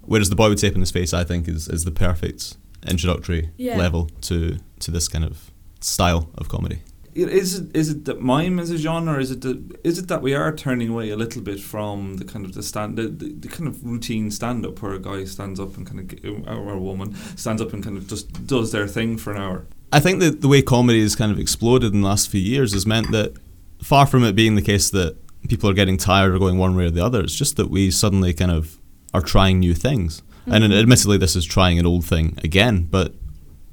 Whereas 0.00 0.30
The 0.30 0.36
Boy 0.36 0.48
with 0.48 0.60
Tape 0.62 0.74
in 0.76 0.80
His 0.80 0.90
Face, 0.90 1.12
I 1.12 1.24
think, 1.24 1.46
is, 1.46 1.68
is 1.68 1.84
the 1.84 1.90
perfect 1.90 2.56
introductory 2.86 3.50
Yeah. 3.58 3.76
level 3.76 4.08
to, 4.22 4.56
to 4.80 4.90
this 4.90 5.06
kind 5.06 5.24
of 5.24 5.50
style 5.80 6.30
of 6.38 6.48
comedy. 6.48 6.78
Is 7.18 7.58
it 7.58 7.76
is 7.76 7.90
it 7.90 8.04
that 8.04 8.20
mime 8.20 8.58
as 8.58 8.70
a 8.70 8.78
genre? 8.78 9.14
Or 9.14 9.20
is 9.20 9.30
it 9.30 9.40
that, 9.42 9.78
is 9.84 9.98
it 9.98 10.08
that 10.08 10.22
we 10.22 10.34
are 10.34 10.54
turning 10.54 10.88
away 10.88 11.10
a 11.10 11.16
little 11.16 11.42
bit 11.42 11.60
from 11.60 12.16
the 12.18 12.24
kind 12.24 12.44
of 12.44 12.54
the 12.54 12.62
stand 12.62 12.96
the, 12.96 13.08
the, 13.08 13.32
the 13.32 13.48
kind 13.48 13.66
of 13.68 13.84
routine 13.84 14.30
stand 14.30 14.64
up 14.64 14.80
where 14.82 14.92
a 14.94 14.98
guy 15.00 15.24
stands 15.24 15.58
up 15.58 15.76
and 15.76 15.86
kind 15.86 16.00
of 16.00 16.08
g- 16.08 16.28
or 16.46 16.72
a 16.72 16.78
woman 16.78 17.14
stands 17.36 17.60
up 17.60 17.72
and 17.72 17.82
kind 17.82 17.96
of 17.96 18.06
just 18.08 18.46
does 18.46 18.72
their 18.72 18.86
thing 18.86 19.16
for 19.18 19.32
an 19.32 19.40
hour? 19.42 19.66
I 19.92 20.00
think 20.00 20.20
that 20.20 20.40
the 20.42 20.48
way 20.48 20.62
comedy 20.62 21.00
has 21.02 21.16
kind 21.16 21.32
of 21.32 21.38
exploded 21.38 21.92
in 21.94 22.02
the 22.02 22.06
last 22.08 22.28
few 22.30 22.40
years 22.40 22.72
has 22.72 22.86
meant 22.86 23.10
that 23.12 23.34
far 23.82 24.06
from 24.06 24.22
it 24.24 24.34
being 24.34 24.54
the 24.54 24.62
case 24.62 24.90
that 24.90 25.16
people 25.48 25.68
are 25.70 25.74
getting 25.74 25.96
tired 25.96 26.34
or 26.34 26.38
going 26.38 26.58
one 26.58 26.76
way 26.76 26.84
or 26.86 26.90
the 26.90 27.04
other, 27.04 27.20
it's 27.22 27.34
just 27.34 27.56
that 27.56 27.70
we 27.70 27.90
suddenly 27.90 28.34
kind 28.34 28.50
of 28.50 28.76
are 29.14 29.22
trying 29.22 29.58
new 29.60 29.72
things. 29.74 30.22
And 30.46 30.64
Mhm. 30.64 30.78
admittedly, 30.78 31.16
this 31.18 31.36
is 31.36 31.44
trying 31.44 31.78
an 31.78 31.86
old 31.86 32.04
thing 32.04 32.36
again, 32.44 32.86
but 32.90 33.14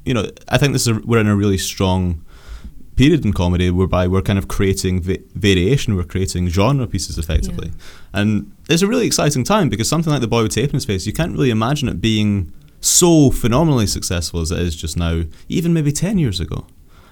you 0.05 0.13
know, 0.13 0.29
I 0.47 0.57
think 0.57 0.73
this 0.73 0.83
is 0.87 0.97
a, 0.97 0.99
we're 1.01 1.19
in 1.19 1.27
a 1.27 1.35
really 1.35 1.57
strong 1.57 2.21
period 2.95 3.25
in 3.25 3.33
comedy 3.33 3.69
whereby 3.69 4.07
we're 4.07 4.21
kind 4.21 4.39
of 4.39 4.47
creating 4.47 5.01
va- 5.01 5.19
variation, 5.33 5.95
we're 5.95 6.03
creating 6.03 6.47
genre 6.47 6.87
pieces 6.87 7.17
effectively, 7.17 7.71
and 8.13 8.51
it's 8.69 8.81
a 8.81 8.87
really 8.87 9.05
exciting 9.05 9.43
time 9.43 9.69
because 9.69 9.89
something 9.89 10.11
like 10.11 10.21
the 10.21 10.27
boy 10.27 10.43
with 10.43 10.53
tape 10.53 10.69
in 10.69 10.75
his 10.75 10.85
face, 10.85 11.05
you 11.05 11.13
can't 11.13 11.33
really 11.33 11.49
imagine 11.49 11.89
it 11.89 12.01
being 12.01 12.51
so 12.81 13.31
phenomenally 13.31 13.87
successful 13.87 14.41
as 14.41 14.51
it 14.51 14.59
is 14.59 14.75
just 14.75 14.95
now, 14.97 15.23
even 15.49 15.73
maybe 15.73 15.91
ten 15.91 16.17
years 16.17 16.39
ago. 16.39 16.67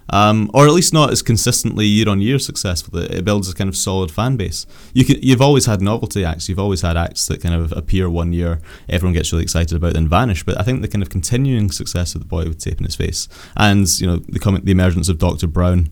Um, 0.10 0.52
or 0.54 0.68
at 0.68 0.74
least 0.74 0.92
not 0.94 1.12
as 1.12 1.22
consistently 1.22 1.86
year 1.86 2.10
on 2.10 2.20
year 2.22 2.38
successful. 2.38 3.00
It, 3.00 3.12
it 3.12 3.26
builds 3.26 3.50
a 3.50 3.56
kind 3.56 3.70
of 3.70 3.76
solid 3.78 4.12
fan 4.12 4.36
base. 4.36 4.66
You 4.94 5.06
can, 5.06 5.16
you've 5.22 5.42
always 5.42 5.66
had 5.66 5.82
novelty 5.82 6.26
acts. 6.26 6.50
You've 6.50 6.60
always 6.60 6.82
had 6.82 6.98
acts 6.98 7.26
that 7.28 7.42
kind 7.42 7.56
of 7.56 7.72
appear 7.72 8.10
one 8.10 8.34
year, 8.34 8.60
everyone 8.90 9.14
gets 9.14 9.32
really 9.32 9.44
excited 9.44 9.76
about, 9.76 9.94
then 9.94 10.10
vanish. 10.10 10.44
But 10.44 10.60
I 10.60 10.64
think 10.64 10.82
the 10.82 10.90
kind 10.90 11.02
of 11.02 11.10
continuing 11.10 11.72
success 11.72 12.16
of 12.16 12.22
the 12.22 12.28
boy 12.28 12.44
with 12.44 12.60
tape 12.60 12.80
in 12.80 12.84
his 12.86 12.96
face, 12.96 13.30
and 13.56 13.88
you 14.02 14.06
know 14.08 14.18
the 14.18 14.40
com- 14.40 14.62
the 14.64 14.72
emergence 14.74 15.08
of 15.08 15.18
Doctor 15.20 15.48
Brown, 15.48 15.90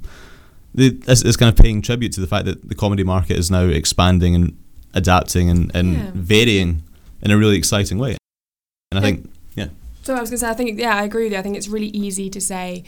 is 0.75 1.37
kind 1.37 1.49
of 1.49 1.55
paying 1.61 1.81
tribute 1.81 2.11
to 2.13 2.21
the 2.21 2.27
fact 2.27 2.45
that 2.45 2.67
the 2.67 2.75
comedy 2.75 3.03
market 3.03 3.37
is 3.37 3.49
now 3.49 3.63
expanding 3.65 4.35
and 4.35 4.57
adapting 4.93 5.49
and, 5.49 5.71
and 5.75 5.93
Yeah. 5.93 6.11
varying 6.13 6.83
in 7.21 7.31
a 7.31 7.37
really 7.37 7.57
exciting 7.57 7.97
way. 7.97 8.17
And 8.91 8.99
I 8.99 9.01
think 9.01 9.29
yeah. 9.55 9.67
So 10.03 10.15
I 10.15 10.19
was 10.19 10.29
going 10.29 10.37
to 10.39 10.45
say, 10.45 10.49
I 10.49 10.53
think, 10.53 10.79
yeah, 10.79 10.95
I 10.95 11.03
agree 11.03 11.23
with 11.25 11.33
you. 11.33 11.37
I 11.37 11.41
think 11.43 11.55
it's 11.55 11.67
really 11.67 11.87
easy 11.89 12.29
to 12.31 12.41
say, 12.41 12.83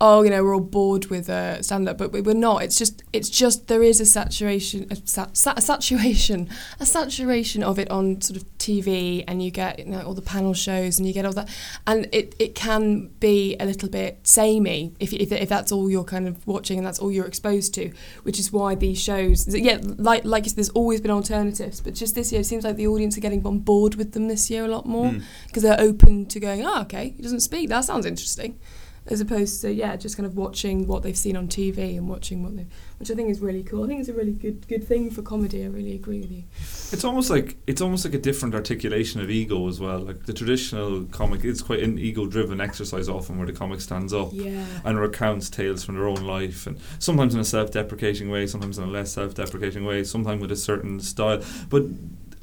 oh, 0.00 0.22
you 0.22 0.30
know, 0.30 0.42
we're 0.42 0.54
all 0.54 0.60
bored 0.60 1.06
with 1.06 1.28
uh, 1.30 1.62
stand 1.62 1.88
up, 1.88 1.96
but 1.98 2.12
we- 2.12 2.20
we're 2.20 2.34
not. 2.34 2.62
It's 2.62 2.76
just, 2.76 3.02
it's 3.12 3.30
just 3.30 3.68
there 3.68 3.82
is 3.82 4.00
a 4.00 4.04
saturation, 4.04 4.86
a, 4.90 4.96
sa- 5.06 5.28
a 5.56 5.60
saturation, 5.60 6.48
a 6.80 6.86
saturation 6.86 7.62
of 7.62 7.78
it 7.78 7.90
on 7.90 8.20
sort 8.20 8.36
of 8.40 8.58
TV, 8.58 9.24
and 9.28 9.42
you 9.42 9.50
get 9.50 9.78
you 9.78 9.84
know 9.86 10.00
all 10.02 10.14
the 10.14 10.22
panel 10.22 10.54
shows, 10.54 10.98
and 10.98 11.06
you 11.06 11.12
get 11.12 11.24
all 11.24 11.32
that, 11.32 11.48
and 11.86 12.08
it, 12.12 12.34
it 12.38 12.54
can 12.54 13.08
be 13.20 13.56
a 13.60 13.64
little 13.66 13.88
bit 13.88 14.18
samey 14.26 14.92
if, 14.98 15.12
if 15.12 15.30
if 15.32 15.48
that's 15.48 15.70
all 15.72 15.90
you're 15.90 16.04
kind 16.04 16.26
of 16.28 16.46
watching 16.46 16.78
and 16.78 16.86
that's 16.86 16.98
all 16.98 17.10
you're 17.12 17.26
exposed 17.26 17.74
to, 17.74 17.92
which 18.24 18.38
is 18.38 18.52
why 18.52 18.74
these 18.74 19.00
shows, 19.00 19.46
yeah, 19.54 19.78
like 19.82 20.24
like 20.24 20.44
you 20.44 20.50
said, 20.50 20.56
there's 20.56 20.70
always 20.70 21.00
been 21.00 21.10
alternatives, 21.10 21.80
but 21.80 21.94
just 21.94 22.14
this 22.14 22.32
year 22.32 22.40
it 22.40 22.44
seems 22.44 22.64
like 22.64 22.76
the 22.76 22.86
audience 22.86 23.16
are 23.16 23.20
getting 23.20 23.44
on 23.46 23.58
board 23.60 23.94
with 23.94 24.12
them 24.12 24.28
this 24.28 24.50
year 24.50 24.64
a 24.64 24.68
lot 24.68 24.86
more 24.86 25.04
Mm. 25.12 25.22
because 25.46 25.62
they're 25.62 25.80
open 25.80 26.24
to 26.26 26.40
going, 26.40 26.64
oh, 26.64 26.80
okay, 26.82 27.10
he 27.16 27.22
doesn't 27.22 27.40
speak. 27.40 27.68
That 27.68 27.84
sounds 27.84 28.06
interesting. 28.06 28.58
As 29.06 29.20
opposed 29.20 29.60
to 29.60 29.72
yeah, 29.72 29.96
just 29.96 30.16
kind 30.16 30.26
of 30.26 30.36
watching 30.36 30.86
what 30.86 31.02
they've 31.02 31.16
seen 31.16 31.36
on 31.36 31.46
TV 31.48 31.96
and 31.98 32.08
watching 32.08 32.42
what 32.42 32.56
they, 32.56 32.66
which 32.98 33.10
I 33.10 33.14
think 33.14 33.28
is 33.30 33.40
really 33.40 33.62
cool. 33.62 33.84
I 33.84 33.86
think 33.86 34.00
it's 34.00 34.08
a 34.08 34.14
really 34.14 34.32
good 34.32 34.66
good 34.66 34.86
thing 34.86 35.10
for 35.10 35.20
comedy. 35.22 35.62
I 35.64 35.66
really 35.68 35.94
agree 35.94 36.20
with 36.20 36.30
you. 36.32 36.44
It's 36.92 37.04
almost 37.04 37.28
like 37.30 37.56
it's 37.66 37.80
almost 37.82 38.04
like 38.04 38.14
a 38.14 38.18
different 38.18 38.54
articulation 38.54 39.20
of 39.20 39.30
ego 39.30 39.68
as 39.68 39.78
well. 39.80 39.98
Like 40.00 40.24
the 40.24 40.32
traditional 40.32 41.04
comic, 41.06 41.44
it's 41.44 41.60
quite 41.62 41.80
an 41.82 41.98
ego-driven 41.98 42.60
exercise 42.60 43.08
often, 43.08 43.36
where 43.36 43.46
the 43.46 43.52
comic 43.52 43.80
stands 43.80 44.12
up 44.14 44.30
Yeah. 44.32 44.64
and 44.84 44.98
recounts 44.98 45.50
tales 45.50 45.84
from 45.84 45.96
their 45.96 46.08
own 46.08 46.22
life, 46.24 46.66
and 46.66 46.78
sometimes 46.98 47.34
in 47.34 47.40
a 47.40 47.44
self-deprecating 47.44 48.30
way, 48.30 48.46
sometimes 48.46 48.78
in 48.78 48.84
a 48.84 48.90
less 48.90 49.12
self-deprecating 49.12 49.84
way, 49.84 50.04
sometimes 50.04 50.40
with 50.40 50.52
a 50.52 50.56
certain 50.56 51.00
style. 51.00 51.42
But 51.68 51.84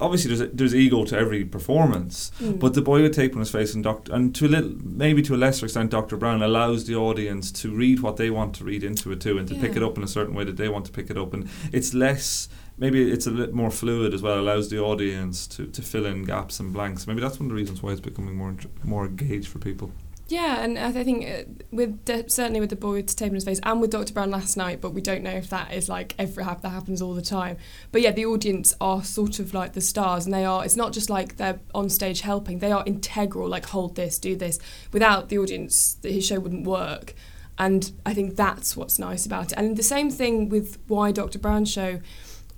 obviously, 0.02 0.30
there's 0.30 0.42
a, 0.42 0.48
there's 0.48 0.76
ego 0.76 1.06
to 1.06 1.18
every 1.18 1.46
performance. 1.46 2.32
Mm. 2.40 2.60
But 2.60 2.74
the 2.74 2.82
boy 2.82 3.02
with 3.02 3.16
tape 3.16 3.34
on 3.34 3.40
his 3.40 3.52
face 3.52 3.74
and 3.74 3.84
Doctor, 3.84 4.14
and 4.14 4.36
to 4.36 4.48
a 4.48 4.50
little, 4.50 4.72
maybe 4.84 5.22
to 5.22 5.36
a 5.36 5.38
lesser 5.38 5.66
extent, 5.66 5.92
Doctor 5.92 6.18
Brown 6.18 6.42
allows 6.42 6.88
the 6.88 6.96
audience 6.96 7.52
to 7.54 7.74
read 7.74 8.02
what 8.02 8.18
they 8.18 8.30
want 8.30 8.56
to 8.56 8.64
read 8.64 8.84
into 8.84 9.12
it 9.12 9.22
too, 9.22 9.38
and 9.38 9.48
to 9.48 9.56
pick 9.56 9.76
it 9.76 9.84
up 9.84 9.98
in 9.98 10.04
a 10.04 10.08
certain 10.08 10.34
way 10.34 10.44
that 10.44 10.58
they 10.58 10.68
want 10.68 10.86
to 10.86 10.92
pick 10.92 11.10
it 11.10 11.18
up, 11.18 11.34
and 11.34 11.50
it's 11.72 11.94
less. 11.94 12.50
Maybe 12.78 13.12
it's 13.12 13.28
a 13.28 13.32
bit 13.32 13.54
more 13.54 13.70
fluid 13.70 14.14
as 14.14 14.24
well. 14.24 14.40
Allows 14.40 14.70
the 14.70 14.80
audience 14.80 15.46
to, 15.48 15.68
to 15.68 15.82
fill 15.84 16.06
in 16.08 16.24
gaps 16.24 16.60
and 16.60 16.74
blanks. 16.74 17.06
Maybe 17.06 17.22
that's 17.22 17.40
one 17.40 17.46
of 17.46 17.50
the 17.50 17.56
reasons 17.56 17.84
why 17.84 17.92
it's 17.92 18.02
becoming 18.02 18.36
more 18.36 18.56
more 18.84 19.06
engaged 19.06 19.48
for 19.48 19.60
people. 19.60 19.92
Yeah, 20.32 20.64
and 20.64 20.80
I 20.80 20.92
think 20.92 21.30
uh, 21.30 21.44
with 21.72 22.08
certainly 22.32 22.62
with 22.62 22.70
the 22.70 22.78
boy 22.78 22.94
with 22.94 23.14
tape 23.14 23.32
on 23.32 23.36
his 23.36 23.44
face 23.44 23.60
and 23.64 23.82
with 23.82 23.92
Dr. 23.92 24.14
Brown 24.14 24.32
last 24.32 24.56
night, 24.56 24.80
but 24.80 24.92
we 24.94 25.02
don't 25.02 25.24
know 25.24 25.32
if 25.32 25.50
that 25.50 25.74
is 25.74 25.90
like 25.90 26.16
every 26.18 26.46
that 26.46 26.64
happens 26.64 27.02
all 27.02 27.14
the 27.14 27.22
time. 27.22 27.58
But 27.92 28.02
yeah, 28.02 28.12
the 28.12 28.26
audience 28.26 28.74
are 28.80 29.04
sort 29.04 29.40
of 29.40 29.54
like 29.54 29.74
the 29.74 29.82
stars, 29.82 30.24
and 30.24 30.34
they 30.34 30.46
are. 30.46 30.64
It's 30.64 30.78
not 30.78 30.94
just 30.94 31.10
like 31.10 31.36
they're 31.36 31.60
on 31.76 31.90
stage 31.90 32.22
helping; 32.22 32.60
they 32.60 32.72
are 32.72 32.82
integral. 32.86 33.50
Like 33.50 33.66
hold 33.66 33.98
this, 33.98 34.18
do 34.18 34.38
this. 34.38 34.58
Without 34.94 35.28
the 35.28 35.38
audience, 35.38 35.98
his 36.02 36.26
show 36.26 36.40
wouldn't 36.40 36.66
work. 36.66 37.14
And 37.60 37.92
I 38.06 38.14
think 38.14 38.38
that's 38.38 38.78
what's 38.78 38.98
nice 38.98 39.26
about 39.26 39.52
it. 39.52 39.58
And 39.58 39.76
the 39.76 39.84
same 39.84 40.10
thing 40.10 40.48
with 40.48 40.80
why 40.88 41.12
Dr. 41.12 41.40
Brown's 41.40 41.70
show, 41.70 42.00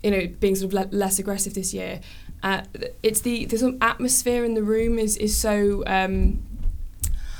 you 0.03 0.11
know, 0.11 0.27
being 0.39 0.55
sort 0.55 0.71
of 0.71 0.91
le- 0.91 0.95
less 0.95 1.17
aggressive 1.17 1.55
this 1.55 1.73
year. 1.73 2.01
Uh, 2.43 2.61
it's 3.01 3.21
the 3.21 3.45
the 3.45 3.57
sort 3.57 3.73
of 3.73 3.81
atmosphere 3.81 4.45
in 4.45 4.53
the 4.53 4.63
room 4.63 4.99
is 4.99 5.17
is 5.17 5.35
so. 5.35 5.83
Um, 5.87 6.43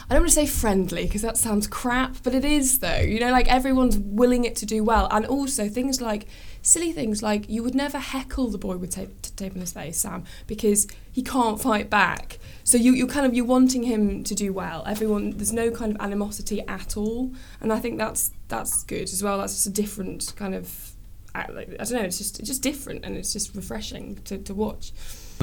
I 0.10 0.14
don't 0.14 0.24
want 0.24 0.30
to 0.30 0.36
say 0.36 0.46
friendly 0.46 1.06
because 1.06 1.22
that 1.22 1.38
sounds 1.38 1.68
crap, 1.68 2.18
but 2.24 2.34
it 2.34 2.44
is 2.44 2.80
though. 2.80 3.00
You 3.00 3.20
know, 3.20 3.32
like 3.32 3.48
everyone's 3.48 3.98
willing 3.98 4.44
it 4.44 4.56
to 4.58 4.66
do 4.66 4.84
well, 4.84 5.08
and 5.12 5.26
also 5.26 5.70
things 5.70 6.02
like 6.02 6.28
silly 6.62 6.92
things 6.92 7.22
like 7.22 7.50
you 7.50 7.64
would 7.64 7.76
never 7.76 8.00
heckle 8.00 8.50
the 8.50 8.58
boy 8.58 8.78
with 8.78 8.92
tape, 8.92 9.22
tape 9.36 9.54
on 9.54 9.62
his 9.62 9.74
face, 9.74 9.98
Sam, 9.98 10.24
because 10.48 10.88
he 11.12 11.22
can't 11.22 11.62
fight 11.62 11.90
back. 11.90 12.40
So 12.64 12.78
you 12.78 12.94
you 12.94 13.08
kind 13.08 13.26
of 13.26 13.34
you're 13.34 13.46
wanting 13.46 13.84
him 13.84 14.24
to 14.26 14.36
do 14.36 14.52
well. 14.52 14.84
Everyone 14.86 15.32
there's 15.32 15.54
no 15.54 15.72
kind 15.72 15.96
of 15.96 16.02
animosity 16.02 16.62
at 16.68 16.98
all, 16.98 17.32
and 17.62 17.72
I 17.72 17.80
think 17.80 17.98
that's 17.98 18.32
that's 18.50 18.84
good 18.84 19.04
as 19.04 19.24
well. 19.24 19.38
That's 19.38 19.54
just 19.54 19.68
a 19.68 19.82
different 19.82 20.34
kind 20.36 20.56
of. 20.56 20.90
I 21.36 21.48
don't 21.48 21.94
know. 21.94 22.02
It's 22.02 22.20
just 22.20 22.40
it's 22.40 22.48
just 22.48 22.62
different, 22.62 23.06
and 23.06 23.18
it's 23.18 23.34
just 23.34 23.56
refreshing 23.56 24.20
to, 24.26 24.38
to 24.38 24.54
watch. 24.54 24.92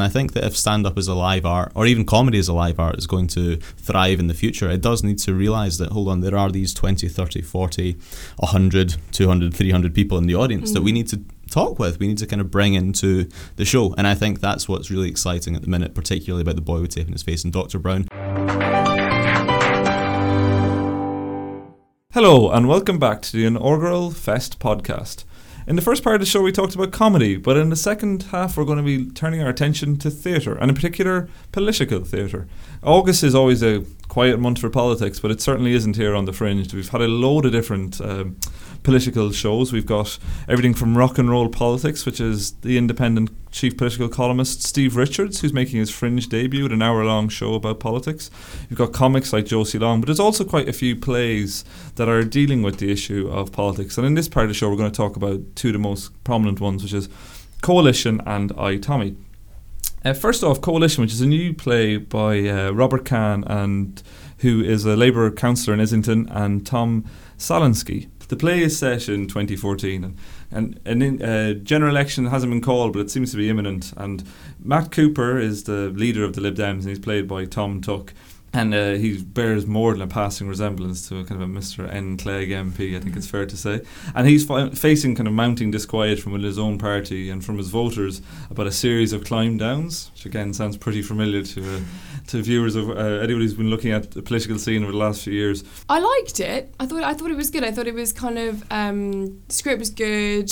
And 0.00 0.06
I 0.06 0.08
think 0.08 0.32
that 0.32 0.44
if 0.44 0.56
stand 0.56 0.86
up 0.86 0.96
is 0.96 1.08
a 1.08 1.14
live 1.14 1.44
art, 1.44 1.72
or 1.74 1.84
even 1.84 2.06
comedy 2.06 2.38
is 2.38 2.48
a 2.48 2.54
live 2.54 2.80
art, 2.80 2.96
is 2.96 3.06
going 3.06 3.26
to 3.36 3.56
thrive 3.76 4.18
in 4.18 4.28
the 4.28 4.32
future, 4.34 4.70
it 4.70 4.80
does 4.80 5.04
need 5.04 5.18
to 5.18 5.34
realise 5.34 5.76
that, 5.76 5.92
hold 5.92 6.08
on, 6.08 6.22
there 6.22 6.38
are 6.38 6.50
these 6.50 6.72
20, 6.72 7.06
30, 7.06 7.42
40, 7.42 7.98
100, 8.38 8.96
200, 9.12 9.52
300 9.52 9.94
people 9.94 10.16
in 10.16 10.26
the 10.26 10.34
audience 10.34 10.72
that 10.72 10.80
we 10.80 10.90
Mm. 10.90 10.94
need 10.94 11.08
to 11.08 11.20
talk 11.50 11.78
with. 11.78 12.00
We 12.00 12.08
need 12.08 12.16
to 12.16 12.26
kind 12.26 12.40
of 12.40 12.50
bring 12.50 12.72
into 12.72 13.28
the 13.56 13.66
show. 13.66 13.92
And 13.98 14.06
I 14.06 14.14
think 14.14 14.40
that's 14.40 14.66
what's 14.70 14.90
really 14.90 15.10
exciting 15.10 15.54
at 15.54 15.60
the 15.60 15.68
minute, 15.68 15.92
particularly 15.94 16.40
about 16.40 16.54
the 16.54 16.62
boy 16.62 16.80
with 16.80 16.94
tape 16.94 17.06
in 17.06 17.12
his 17.12 17.22
face 17.22 17.44
and 17.44 17.52
Dr. 17.52 17.78
Brown. 17.78 18.06
Hello, 22.14 22.50
and 22.50 22.66
welcome 22.68 22.98
back 22.98 23.20
to 23.20 23.32
the 23.32 23.44
Inaugural 23.44 24.10
Fest 24.10 24.58
podcast. 24.58 25.24
In 25.70 25.76
the 25.76 25.82
first 25.82 26.02
part 26.02 26.16
of 26.16 26.20
the 26.20 26.26
show, 26.26 26.42
we 26.42 26.50
talked 26.50 26.74
about 26.74 26.90
comedy, 26.90 27.36
but 27.36 27.56
in 27.56 27.70
the 27.70 27.76
second 27.76 28.24
half, 28.24 28.56
we're 28.56 28.64
going 28.64 28.78
to 28.78 28.82
be 28.82 29.08
turning 29.12 29.40
our 29.40 29.48
attention 29.48 29.96
to 29.98 30.10
theatre, 30.10 30.56
and 30.56 30.68
in 30.68 30.74
particular, 30.74 31.28
political 31.52 32.00
theatre. 32.00 32.48
August 32.82 33.22
is 33.22 33.36
always 33.36 33.62
a 33.62 33.84
quiet 34.08 34.40
month 34.40 34.58
for 34.58 34.68
politics, 34.68 35.20
but 35.20 35.30
it 35.30 35.40
certainly 35.40 35.72
isn't 35.72 35.94
here 35.94 36.16
on 36.16 36.24
the 36.24 36.32
fringe. 36.32 36.74
We've 36.74 36.88
had 36.88 37.02
a 37.02 37.06
load 37.06 37.46
of 37.46 37.52
different 37.52 38.00
um, 38.00 38.36
political 38.82 39.30
shows. 39.32 39.72
We've 39.72 39.86
got 39.86 40.18
everything 40.48 40.74
from 40.74 40.96
rock 40.96 41.18
and 41.18 41.30
roll 41.30 41.48
politics, 41.48 42.06
which 42.06 42.20
is 42.20 42.52
the 42.62 42.78
independent 42.78 43.30
chief 43.50 43.76
political 43.76 44.08
columnist 44.08 44.62
Steve 44.62 44.96
Richards, 44.96 45.40
who's 45.40 45.52
making 45.52 45.78
his 45.80 45.90
fringe 45.90 46.28
debut 46.28 46.66
an 46.66 46.82
hour 46.82 47.04
long 47.04 47.28
show 47.28 47.54
about 47.54 47.80
politics. 47.80 48.30
You've 48.68 48.78
got 48.78 48.92
comics 48.92 49.32
like 49.32 49.46
Josie 49.46 49.78
Long, 49.78 50.00
but 50.00 50.06
there's 50.06 50.20
also 50.20 50.44
quite 50.44 50.68
a 50.68 50.72
few 50.72 50.96
plays 50.96 51.64
that 51.96 52.08
are 52.08 52.22
dealing 52.22 52.62
with 52.62 52.78
the 52.78 52.90
issue 52.90 53.28
of 53.28 53.52
politics. 53.52 53.98
And 53.98 54.06
in 54.06 54.14
this 54.14 54.28
part 54.28 54.44
of 54.44 54.50
the 54.50 54.54
show, 54.54 54.70
we're 54.70 54.76
going 54.76 54.90
to 54.90 54.96
talk 54.96 55.16
about 55.16 55.40
two 55.56 55.68
of 55.68 55.74
the 55.74 55.78
most 55.78 56.12
prominent 56.24 56.60
ones, 56.60 56.82
which 56.82 56.92
is 56.92 57.08
Coalition 57.62 58.20
and 58.26 58.52
I, 58.56 58.76
Tommy. 58.76 59.16
Uh, 60.02 60.14
first 60.14 60.42
off, 60.42 60.62
Coalition, 60.62 61.02
which 61.02 61.12
is 61.12 61.20
a 61.20 61.26
new 61.26 61.52
play 61.52 61.98
by 61.98 62.48
uh, 62.48 62.70
Robert 62.70 63.04
Khan 63.04 63.44
and 63.44 64.02
who 64.40 64.62
is 64.62 64.84
a 64.84 64.96
Labour 64.96 65.30
councillor 65.30 65.74
in 65.74 65.80
Islington, 65.80 66.28
and 66.30 66.66
Tom 66.66 67.04
Salinsky. 67.38 68.08
The 68.30 68.36
play 68.36 68.62
is 68.62 68.78
set 68.78 69.08
in 69.08 69.26
2014, 69.26 70.04
and 70.04 70.16
and 70.52 70.80
an 70.84 71.02
in, 71.02 71.20
uh, 71.20 71.54
general 71.54 71.90
election 71.90 72.26
hasn't 72.26 72.52
been 72.52 72.60
called, 72.60 72.92
but 72.92 73.00
it 73.00 73.10
seems 73.10 73.32
to 73.32 73.36
be 73.36 73.50
imminent. 73.50 73.92
And 73.96 74.22
Matt 74.62 74.92
Cooper 74.92 75.36
is 75.40 75.64
the 75.64 75.90
leader 75.90 76.22
of 76.22 76.34
the 76.34 76.40
Lib 76.40 76.54
Dems, 76.54 76.82
and 76.82 76.90
he's 76.90 77.00
played 77.00 77.26
by 77.26 77.44
Tom 77.44 77.80
Tuck. 77.80 78.14
And 78.52 78.72
uh, 78.72 78.94
he 78.94 79.20
bears 79.20 79.66
more 79.66 79.92
than 79.92 80.02
a 80.02 80.08
passing 80.08 80.48
resemblance 80.48 81.08
to 81.08 81.18
a 81.18 81.24
kind 81.24 81.42
of 81.42 81.48
a 81.48 81.52
Mr. 81.52 81.92
N. 81.92 82.16
Clegg 82.16 82.50
MP, 82.50 82.96
I 82.96 83.00
think 83.00 83.16
it's 83.16 83.28
fair 83.28 83.46
to 83.46 83.56
say. 83.56 83.80
And 84.12 84.26
he's 84.26 84.44
fi- 84.44 84.70
facing 84.70 85.14
kind 85.14 85.28
of 85.28 85.34
mounting 85.34 85.70
disquiet 85.70 86.18
from 86.18 86.32
within 86.32 86.46
his 86.46 86.58
own 86.58 86.76
party 86.76 87.30
and 87.30 87.44
from 87.44 87.58
his 87.58 87.68
voters 87.68 88.22
about 88.48 88.66
a 88.66 88.72
series 88.72 89.12
of 89.12 89.24
climb 89.24 89.56
downs, 89.56 90.10
which 90.14 90.26
again 90.26 90.52
sounds 90.52 90.76
pretty 90.76 91.00
familiar 91.00 91.42
to 91.44 91.76
uh, 91.76 91.80
to 92.28 92.42
viewers 92.42 92.76
of 92.76 92.90
uh, 92.90 92.94
anybody 92.94 93.44
who's 93.44 93.54
been 93.54 93.70
looking 93.70 93.92
at 93.92 94.10
the 94.12 94.22
political 94.22 94.58
scene 94.58 94.82
over 94.82 94.92
the 94.92 94.98
last 94.98 95.24
few 95.24 95.32
years. 95.32 95.64
I 95.88 95.98
liked 95.98 96.40
it. 96.40 96.74
I 96.78 96.86
thought 96.86 97.02
I 97.02 97.14
thought 97.14 97.30
it 97.30 97.36
was 97.36 97.50
good. 97.50 97.64
I 97.64 97.70
thought 97.70 97.86
it 97.86 97.94
was 97.94 98.12
kind 98.12 98.38
of 98.38 98.64
um, 98.70 99.42
script 99.48 99.78
was 99.78 99.90
good. 99.90 100.50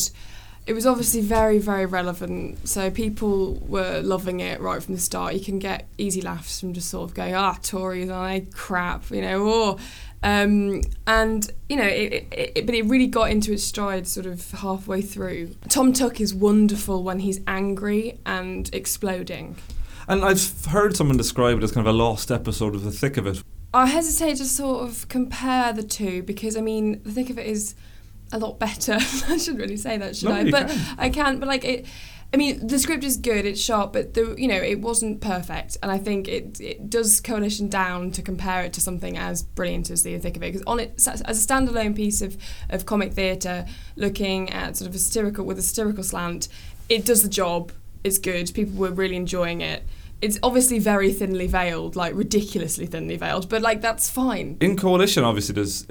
It 0.67 0.75
was 0.75 0.87
obviously 0.87 1.23
very 1.23 1.59
very 1.59 1.87
relevant. 1.87 2.69
So 2.69 2.91
people 2.91 3.55
were 3.67 4.01
loving 4.01 4.41
it 4.41 4.61
right 4.61 4.83
from 4.83 4.95
the 4.95 5.01
start. 5.01 5.35
You 5.35 5.41
can 5.41 5.59
get 5.59 5.89
easy 5.97 6.21
laughs 6.21 6.61
from 6.61 6.73
just 6.75 6.91
sort 6.91 7.09
of 7.09 7.15
going, 7.15 7.35
ah, 7.35 7.57
Tories 7.63 8.11
are 8.11 8.29
they 8.29 8.41
crap, 8.53 9.11
you 9.11 9.23
know, 9.23 9.43
or. 9.47 9.77
Um, 10.21 10.81
and 11.07 11.49
you 11.69 11.77
know, 11.77 11.85
it, 11.85 12.27
it, 12.33 12.53
it, 12.57 12.67
but 12.67 12.75
it 12.75 12.87
really 12.87 13.07
got 13.07 13.31
into 13.31 13.53
its 13.53 13.63
stride 13.63 14.09
sort 14.09 14.27
of 14.27 14.51
halfway 14.51 15.01
through. 15.01 15.55
Tom 15.69 15.93
Tuck 15.93 16.21
is 16.21 16.35
wonderful 16.35 17.05
when 17.05 17.21
he's 17.21 17.41
angry 17.47 18.19
and 18.27 18.69
exploding. 18.75 19.55
And 20.09 20.25
I've 20.25 20.65
heard 20.67 20.97
someone 20.97 21.19
describe 21.19 21.59
it 21.59 21.63
as 21.63 21.73
kind 21.73 21.87
of 21.87 21.95
a 21.95 21.97
lost 21.97 22.31
episode 22.31 22.75
of 22.75 22.83
the 22.83 22.91
thick 22.91 23.19
of 23.19 23.27
it. 23.27 23.43
I 23.75 23.87
hesitate 23.87 24.37
to 24.37 24.47
sort 24.47 24.89
of 24.89 25.07
compare 25.09 25.75
the 25.75 25.83
two 25.83 26.23
because 26.23 26.57
I 26.57 26.63
mean 26.63 27.03
the 27.03 27.13
thick 27.13 27.29
of 27.29 27.39
it 27.39 27.47
is 27.47 27.75
a 28.33 28.39
lot 28.39 28.59
better. 28.59 28.95
I 29.29 29.37
shouldn't 29.37 29.59
really 29.61 29.77
say 29.77 29.99
that, 29.99 30.17
should 30.17 30.31
No, 30.31 30.35
I? 30.35 30.51
But 30.51 30.69
can. 30.69 30.97
I 30.99 31.11
can. 31.11 31.39
But 31.39 31.49
like 31.49 31.65
it, 31.67 31.87
I 32.33 32.39
mean 32.39 32.67
the 32.67 32.79
script 32.79 33.05
is 33.05 33.19
good. 33.19 33.45
It's 33.45 33.61
sharp, 33.61 33.93
but 33.93 34.15
the 34.15 34.35
you 34.39 34.49
know 34.49 34.57
it 34.57 34.81
wasn't 34.81 35.21
perfect, 35.21 35.77
and 35.83 35.93
I 35.93 35.99
think 35.99 36.27
it 36.27 36.59
it 36.59 36.89
does 36.89 37.21
coalition 37.21 37.69
down 37.69 38.11
to 38.13 38.23
compare 38.23 38.63
it 38.63 38.73
to 38.75 38.81
something 38.81 39.19
as 39.19 39.43
brilliant 39.43 39.91
as 39.91 40.03
the 40.05 40.17
thick 40.19 40.37
of 40.37 40.43
it 40.43 40.53
because 40.53 40.63
on 40.67 40.81
it 40.81 40.95
as 41.07 41.21
a 41.21 41.33
standalone 41.35 41.95
piece 41.95 42.23
of 42.23 42.39
of 42.71 42.87
comic 42.87 43.13
theatre, 43.13 43.67
looking 43.97 44.49
at 44.51 44.79
sort 44.79 44.89
of 44.89 44.95
a 44.95 44.99
satirical 44.99 45.45
with 45.45 45.59
a 45.59 45.63
satirical 45.63 46.03
slant, 46.03 46.49
it 46.89 47.05
does 47.05 47.23
the 47.23 47.29
job. 47.29 47.73
It's 48.05 48.19
good. 48.19 48.55
People 48.55 48.79
were 48.79 48.91
really 48.91 49.17
enjoying 49.17 49.61
it. 49.61 49.83
It's 50.21 50.39
obviously 50.43 50.79
very 50.81 51.13
thinly 51.13 51.47
veiled, 51.47 51.95
like 51.97 52.15
ridiculously 52.15 52.87
thinly 52.87 53.17
veiled, 53.17 53.49
but 53.49 53.63
like 53.63 53.81
that's 53.81 54.11
fine. 54.11 54.57
In 54.61 54.77
Coalition, 54.77 55.23
obviously, 55.23 55.55
there's, 55.55 55.87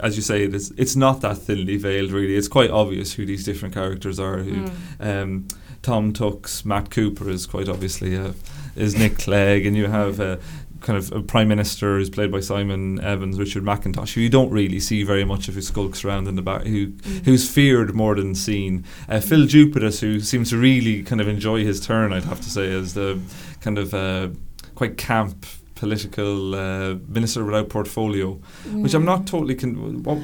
as 0.00 0.16
you 0.16 0.22
say, 0.22 0.42
it's, 0.44 0.70
it's 0.72 0.96
not 0.96 1.20
that 1.20 1.38
thinly 1.38 1.76
veiled, 1.76 2.10
really. 2.10 2.34
It's 2.36 2.48
quite 2.48 2.70
obvious 2.70 3.12
who 3.12 3.24
these 3.26 3.44
different 3.44 3.72
characters 3.74 4.18
are. 4.18 4.38
Who, 4.38 4.52
Mm. 4.52 4.72
um, 5.00 5.48
Tom 5.82 6.12
Tuck's 6.12 6.64
Matt 6.64 6.90
Cooper 6.90 7.30
is 7.30 7.46
quite 7.46 7.68
obviously 7.68 8.16
uh, 8.16 8.32
is 8.76 8.96
Nick 8.98 9.18
Clegg, 9.18 9.64
and 9.66 9.76
you 9.76 9.86
have 9.86 10.20
uh, 10.20 10.36
kind 10.80 10.98
of 10.98 11.10
a 11.12 11.22
prime 11.22 11.48
minister 11.48 11.96
who's 11.98 12.10
played 12.10 12.30
by 12.32 12.40
Simon 12.40 13.00
Evans, 13.02 13.38
Richard 13.38 13.62
McIntosh, 13.62 14.14
who 14.14 14.20
you 14.20 14.28
don't 14.30 14.50
really 14.50 14.80
see 14.80 15.02
very 15.04 15.24
much 15.24 15.46
of, 15.48 15.54
who 15.54 15.62
skulks 15.62 16.04
around 16.04 16.26
in 16.28 16.36
the 16.36 16.42
back, 16.42 16.64
who 16.64 16.88
Mm. 16.88 17.24
who's 17.24 17.48
feared 17.48 17.94
more 17.94 18.14
than 18.14 18.34
seen. 18.34 18.84
Uh, 19.08 19.20
Phil 19.20 19.46
Jupitus, 19.46 20.00
who 20.00 20.20
seems 20.20 20.50
to 20.50 20.58
really 20.58 21.02
kind 21.02 21.20
of 21.20 21.28
enjoy 21.28 21.64
his 21.64 21.80
turn, 21.80 22.12
I'd 22.12 22.24
have 22.24 22.40
to 22.42 22.50
say, 22.50 22.72
as 22.72 22.92
the 22.94 23.18
kind 23.60 23.78
of 23.78 23.94
uh, 23.94 24.28
quite 24.74 24.96
camp 24.96 25.46
political 25.74 26.54
uh, 26.54 26.94
minister 27.08 27.44
without 27.44 27.68
portfolio, 27.70 28.34
which 28.72 28.94
I'm 28.94 29.02
Mm. 29.02 29.06
not 29.06 29.26
totally. 29.26 29.54
Con- 29.54 30.02
what, 30.02 30.18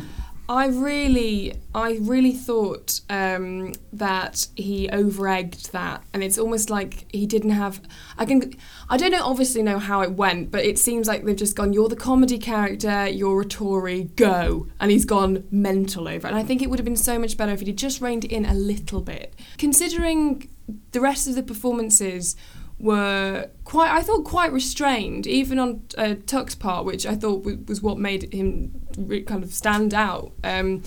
I 0.49 0.66
really, 0.66 1.55
I 1.75 1.99
really 2.02 2.31
thought 2.33 3.00
um, 3.11 3.73
that 3.93 4.47
he 4.55 4.88
over-egged 4.90 5.73
that, 5.73 6.05
and 6.12 6.23
it's 6.23 6.38
almost 6.38 6.71
like 6.71 7.07
he 7.12 7.26
didn't 7.26 7.50
have. 7.50 7.81
I 8.16 8.26
can, 8.26 8.52
I 8.88 8.97
don't 8.97 9.11
know, 9.11 9.25
obviously 9.25 9.62
know 9.62 9.78
how 9.81 10.02
it 10.02 10.12
went, 10.12 10.50
but 10.52 10.64
it 10.64 10.78
seems 10.78 11.09
like 11.09 11.25
they've 11.25 11.35
just 11.35 11.57
gone. 11.57 11.73
You're 11.73 11.88
the 11.88 11.97
comedy 11.97 12.38
character. 12.38 13.09
You're 13.09 13.40
a 13.40 13.45
Tory. 13.45 14.05
Go, 14.14 14.69
and 14.78 14.90
he's 14.93 15.05
gone 15.07 15.45
mental 15.50 16.07
over. 16.07 16.28
it. 16.28 16.31
And 16.31 16.37
I 16.38 16.45
think 16.45 16.62
it 16.62 16.69
would 16.71 16.78
have 16.78 16.85
been 16.87 16.97
so 16.97 17.19
much 17.19 17.37
better 17.37 17.52
if 17.52 17.61
he'd 17.62 17.76
just 17.78 18.00
reined 18.00 18.25
it 18.25 18.31
in 18.31 18.45
a 18.45 18.55
little 18.55 19.00
bit, 19.00 19.35
considering 19.59 20.49
the 20.93 21.00
rest 21.00 21.26
of 21.26 21.35
the 21.35 21.43
performances 21.43 22.37
were 22.78 23.49
quite 23.64 23.90
I 23.90 24.02
thought 24.02 24.25
quite 24.25 24.52
restrained 24.52 25.26
even 25.26 25.59
on 25.59 25.83
uh, 25.97 26.14
Tuck's 26.26 26.54
part 26.54 26.85
which 26.85 27.06
I 27.06 27.14
thought 27.14 27.45
w- 27.45 27.64
was 27.66 27.80
what 27.83 27.99
made 27.99 28.33
him 28.35 28.73
re- 28.99 29.23
kind 29.23 29.42
of 29.42 29.52
stand 29.54 29.95
out. 29.95 30.33
Um, 30.45 30.83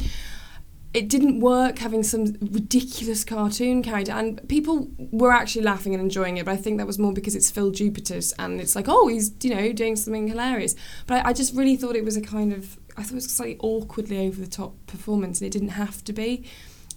it 0.92 1.08
didn't 1.08 1.40
work 1.40 1.78
having 1.80 2.02
some 2.02 2.36
ridiculous 2.42 3.24
cartoon 3.24 3.84
character 3.84 4.12
and 4.12 4.48
people 4.50 4.90
were 4.98 5.32
actually 5.32 5.62
laughing 5.62 5.94
and 5.94 6.02
enjoying 6.02 6.38
it 6.38 6.46
but 6.46 6.52
I 6.52 6.58
think 6.58 6.80
that 6.80 6.88
was 6.88 6.98
more 6.98 7.14
because 7.14 7.36
it's 7.36 7.52
Phil 7.52 7.72
Jupitus 7.72 8.34
and 8.40 8.60
it's 8.60 8.76
like 8.76 8.88
oh 8.88 9.08
he's 9.08 9.34
you 9.42 9.56
know 9.56 9.72
doing 9.72 9.96
something 9.96 10.28
hilarious. 10.28 10.76
But 11.08 11.26
I, 11.26 11.30
I 11.30 11.34
just 11.34 11.56
really 11.56 11.76
thought 11.76 11.96
it 11.96 12.06
was 12.06 12.18
a 12.18 12.22
kind 12.22 12.54
of 12.54 12.78
I 12.98 13.02
thought 13.04 13.14
it 13.14 13.16
was 13.16 13.32
slightly 13.32 13.58
awkwardly 13.62 14.28
over 14.28 14.40
the 14.40 14.48
top 14.48 14.76
performance 14.86 15.42
and 15.42 15.48
it 15.48 15.52
didn't 15.52 15.70
have 15.70 16.04
to 16.04 16.14
be. 16.14 16.46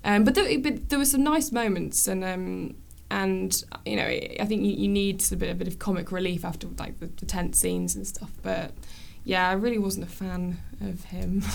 Um, 0.05 0.25
but, 0.25 0.35
there, 0.35 0.59
but 0.59 0.89
there 0.89 0.99
were 0.99 1.05
some 1.05 1.23
nice 1.23 1.53
moments 1.53 2.09
and 2.09 2.25
um, 2.25 2.75
and 3.13 3.63
you 3.85 3.97
know 3.97 4.07
I 4.07 4.45
think 4.47 4.63
you, 4.63 4.73
you 4.73 4.89
need 4.89 5.23
a 5.31 5.37
bit, 5.37 5.51
a 5.51 5.55
bit 5.55 5.69
of 5.69 5.79
comic 5.79 6.11
relief 6.11 6.45
after 6.45 6.67
like 6.79 6.99
the, 6.99 7.07
the 7.07 7.27
tense 7.27 7.59
scenes 7.59 7.95
and 7.95 8.07
stuff. 8.07 8.31
But 8.43 8.73
yeah, 9.25 9.49
I 9.49 9.53
really 9.53 9.79
wasn't 9.79 10.07
a 10.07 10.11
fan 10.11 10.59
of 10.81 11.05
him. 11.05 11.43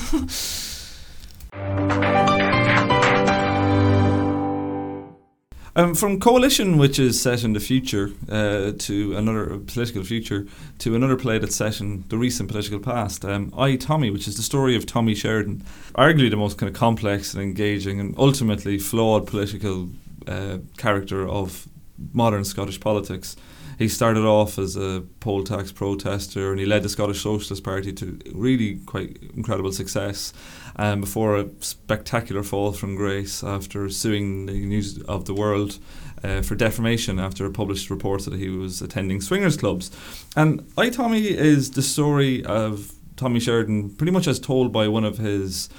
Um, 5.77 5.93
from 5.93 6.19
coalition, 6.19 6.79
which 6.79 6.97
is 6.97 7.21
set 7.21 7.43
in 7.43 7.53
the 7.53 7.59
future, 7.59 8.09
uh, 8.31 8.71
to 8.79 9.15
another 9.15 9.59
political 9.59 10.03
future, 10.03 10.47
to 10.79 10.95
another 10.95 11.15
play 11.15 11.37
that's 11.37 11.55
set 11.55 11.79
in 11.79 12.03
the 12.09 12.17
recent 12.17 12.49
political 12.49 12.79
past. 12.79 13.23
Um, 13.23 13.53
I 13.55 13.75
Tommy, 13.75 14.09
which 14.09 14.27
is 14.27 14.37
the 14.37 14.41
story 14.41 14.75
of 14.75 14.87
Tommy 14.87 15.13
Sheridan, 15.13 15.63
arguably 15.93 16.31
the 16.31 16.35
most 16.35 16.57
kind 16.57 16.67
of 16.67 16.75
complex 16.75 17.35
and 17.35 17.43
engaging 17.43 17.99
and 17.99 18.15
ultimately 18.17 18.79
flawed 18.79 19.27
political 19.27 19.89
uh, 20.27 20.59
character 20.77 21.27
of 21.27 21.67
modern 22.13 22.43
Scottish 22.43 22.79
politics. 22.79 23.35
He 23.77 23.87
started 23.87 24.25
off 24.25 24.57
as 24.57 24.75
a 24.75 25.03
poll 25.19 25.43
tax 25.43 25.71
protester 25.71 26.51
and 26.51 26.59
he 26.59 26.65
led 26.65 26.81
the 26.81 26.89
Scottish 26.89 27.21
Socialist 27.21 27.63
Party 27.63 27.93
to 27.93 28.19
really 28.33 28.79
quite 28.87 29.17
incredible 29.35 29.71
success 29.71 30.33
um, 30.77 31.01
before 31.01 31.37
a 31.37 31.47
spectacular 31.59 32.41
fall 32.41 32.71
from 32.71 32.95
grace 32.95 33.43
after 33.43 33.87
suing 33.89 34.47
the 34.47 34.65
News 34.65 34.99
of 35.03 35.25
the 35.25 35.33
World 35.33 35.77
uh, 36.23 36.41
for 36.41 36.55
defamation 36.55 37.19
after 37.19 37.45
a 37.45 37.51
published 37.51 37.91
report 37.91 38.25
that 38.25 38.33
he 38.33 38.49
was 38.49 38.81
attending 38.81 39.21
swingers 39.21 39.57
clubs. 39.57 39.91
And 40.35 40.67
I 40.75 40.89
Tommy 40.89 41.27
is 41.27 41.71
the 41.71 41.83
story 41.83 42.43
of 42.45 42.93
Tommy 43.15 43.39
Sheridan 43.39 43.91
pretty 43.95 44.11
much 44.11 44.27
as 44.27 44.39
told 44.39 44.71
by 44.71 44.87
one 44.87 45.03
of 45.03 45.19
his 45.19 45.69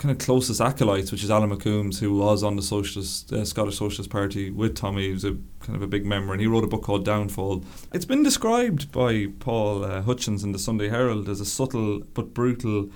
kind 0.00 0.10
of 0.10 0.18
closest 0.18 0.62
acolytes, 0.62 1.12
which 1.12 1.22
is 1.22 1.30
Alan 1.30 1.50
McCombes, 1.50 1.98
who 2.00 2.16
was 2.16 2.42
on 2.42 2.56
the 2.56 2.62
Socialist 2.62 3.30
uh, 3.34 3.44
Scottish 3.44 3.76
Socialist 3.76 4.08
Party 4.08 4.50
with 4.50 4.74
Tommy. 4.74 5.08
He 5.08 5.12
was 5.12 5.24
a 5.26 5.36
kind 5.60 5.76
of 5.76 5.82
a 5.82 5.86
big 5.86 6.06
member, 6.06 6.32
and 6.32 6.40
he 6.40 6.46
wrote 6.46 6.64
a 6.64 6.66
book 6.66 6.82
called 6.82 7.04
Downfall. 7.04 7.62
It's 7.92 8.06
been 8.06 8.22
described 8.22 8.90
by 8.90 9.26
Paul 9.40 9.84
uh, 9.84 10.00
Hutchins 10.00 10.42
in 10.42 10.52
the 10.52 10.58
Sunday 10.58 10.88
Herald 10.88 11.28
as 11.28 11.38
a 11.38 11.44
subtle 11.44 12.00
but 12.14 12.32
brutal 12.32 12.88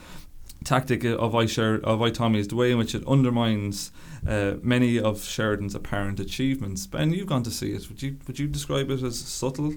tactic 0.64 1.04
of 1.04 1.34
I 1.34 1.44
Sher- 1.44 1.82
of 1.84 2.00
I 2.00 2.08
Tommy 2.08 2.38
is 2.38 2.49
the 2.49 2.56
way 2.56 2.73
in 2.73 2.78
which 2.78 2.94
it 2.94 3.06
undermines 3.06 3.92
uh, 4.26 4.54
many 4.62 4.99
of 4.99 5.23
Sheridan's 5.23 5.75
apparent 5.75 6.18
achievements. 6.20 6.87
Ben, 6.87 7.12
you've 7.12 7.26
gone 7.26 7.42
to 7.42 7.50
see 7.50 7.73
it. 7.73 7.87
Would 7.90 8.02
you 8.02 8.16
would 8.26 8.38
you 8.38 8.49
describe 8.49 8.90
it 8.90 9.02
as 9.02 9.18
subtle? 9.18 9.75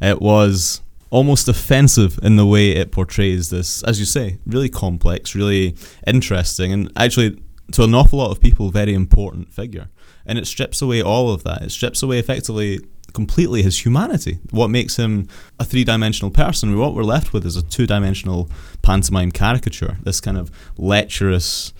It 0.00 0.22
was 0.22 0.80
almost 1.12 1.46
offensive 1.46 2.18
in 2.22 2.36
the 2.36 2.46
way 2.46 2.70
it 2.70 2.90
portrays 2.90 3.50
this, 3.50 3.82
as 3.82 4.00
you 4.00 4.06
say, 4.06 4.38
really 4.46 4.70
complex, 4.70 5.34
really 5.34 5.76
interesting, 6.06 6.72
and 6.72 6.90
actually 6.96 7.38
to 7.70 7.84
an 7.84 7.94
awful 7.94 8.18
lot 8.18 8.30
of 8.30 8.40
people, 8.40 8.70
very 8.70 8.94
important 8.94 9.52
figure. 9.52 9.88
And 10.24 10.38
it 10.38 10.46
strips 10.46 10.80
away 10.80 11.02
all 11.02 11.30
of 11.30 11.44
that. 11.44 11.60
It 11.62 11.70
strips 11.70 12.02
away 12.02 12.18
effectively 12.18 12.80
completely 13.12 13.62
his 13.62 13.84
humanity. 13.84 14.38
What 14.52 14.68
makes 14.68 14.96
him 14.96 15.28
a 15.60 15.66
three 15.66 15.84
dimensional 15.84 16.30
person. 16.30 16.78
What 16.78 16.94
we're 16.94 17.02
left 17.02 17.34
with 17.34 17.44
is 17.44 17.56
a 17.56 17.62
two 17.62 17.86
dimensional 17.86 18.48
pantomime 18.80 19.32
caricature, 19.32 19.98
this 20.02 20.18
kind 20.18 20.38
of 20.38 20.50
lecherous, 20.78 21.74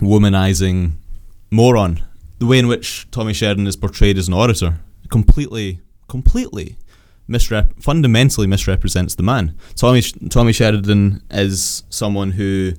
womanizing 0.00 0.92
moron. 1.50 2.02
The 2.38 2.46
way 2.46 2.58
in 2.58 2.68
which 2.68 3.10
Tommy 3.10 3.32
Sheridan 3.32 3.66
is 3.66 3.76
portrayed 3.76 4.18
as 4.18 4.28
an 4.28 4.34
orator, 4.34 4.80
completely, 5.08 5.80
completely 6.06 6.76
misrep- 7.28 7.82
fundamentally 7.82 8.46
misrepresents 8.46 9.14
the 9.14 9.22
man. 9.22 9.56
Tommy 9.74 10.02
Tommy 10.02 10.52
Sheridan 10.52 11.22
is 11.30 11.82
someone 11.90 12.32
who 12.32 12.72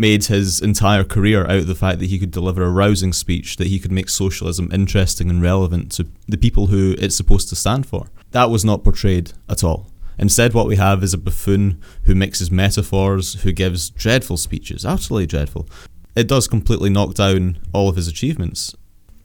made 0.00 0.24
his 0.24 0.62
entire 0.62 1.04
career 1.04 1.44
out 1.44 1.58
of 1.58 1.66
the 1.66 1.74
fact 1.74 1.98
that 1.98 2.08
he 2.08 2.18
could 2.18 2.30
deliver 2.30 2.62
a 2.62 2.70
rousing 2.70 3.12
speech, 3.12 3.56
that 3.56 3.66
he 3.66 3.78
could 3.78 3.92
make 3.92 4.08
socialism 4.08 4.70
interesting 4.72 5.28
and 5.28 5.42
relevant 5.42 5.92
to 5.92 6.06
the 6.26 6.38
people 6.38 6.68
who 6.68 6.94
it's 6.98 7.14
supposed 7.14 7.50
to 7.50 7.54
stand 7.54 7.84
for. 7.84 8.06
That 8.30 8.48
was 8.48 8.64
not 8.64 8.82
portrayed 8.82 9.32
at 9.48 9.62
all. 9.62 9.88
Instead, 10.18 10.54
what 10.54 10.66
we 10.66 10.76
have 10.76 11.02
is 11.02 11.12
a 11.12 11.18
buffoon 11.18 11.80
who 12.04 12.14
mixes 12.14 12.50
metaphors, 12.50 13.42
who 13.42 13.52
gives 13.52 13.90
dreadful 13.90 14.38
speeches, 14.38 14.86
absolutely 14.86 15.26
dreadful. 15.26 15.68
It 16.16 16.28
does 16.28 16.48
completely 16.48 16.90
knock 16.90 17.14
down 17.14 17.58
all 17.72 17.90
of 17.90 17.96
his 17.96 18.08
achievements. 18.08 18.74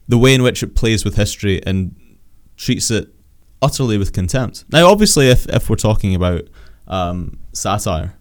The 0.08 0.18
way 0.18 0.34
in 0.34 0.42
which 0.42 0.62
it 0.62 0.74
plays 0.74 1.04
with 1.04 1.16
history 1.16 1.62
and 1.66 1.94
treats 2.56 2.90
it 2.90 3.08
utterly 3.66 3.98
with 3.98 4.12
contempt. 4.12 4.64
Now, 4.70 4.86
obviously, 4.88 5.28
if, 5.28 5.46
if 5.48 5.68
we're 5.68 5.76
talking 5.76 6.14
about 6.14 6.42
um, 6.86 7.38
satire, 7.52 8.14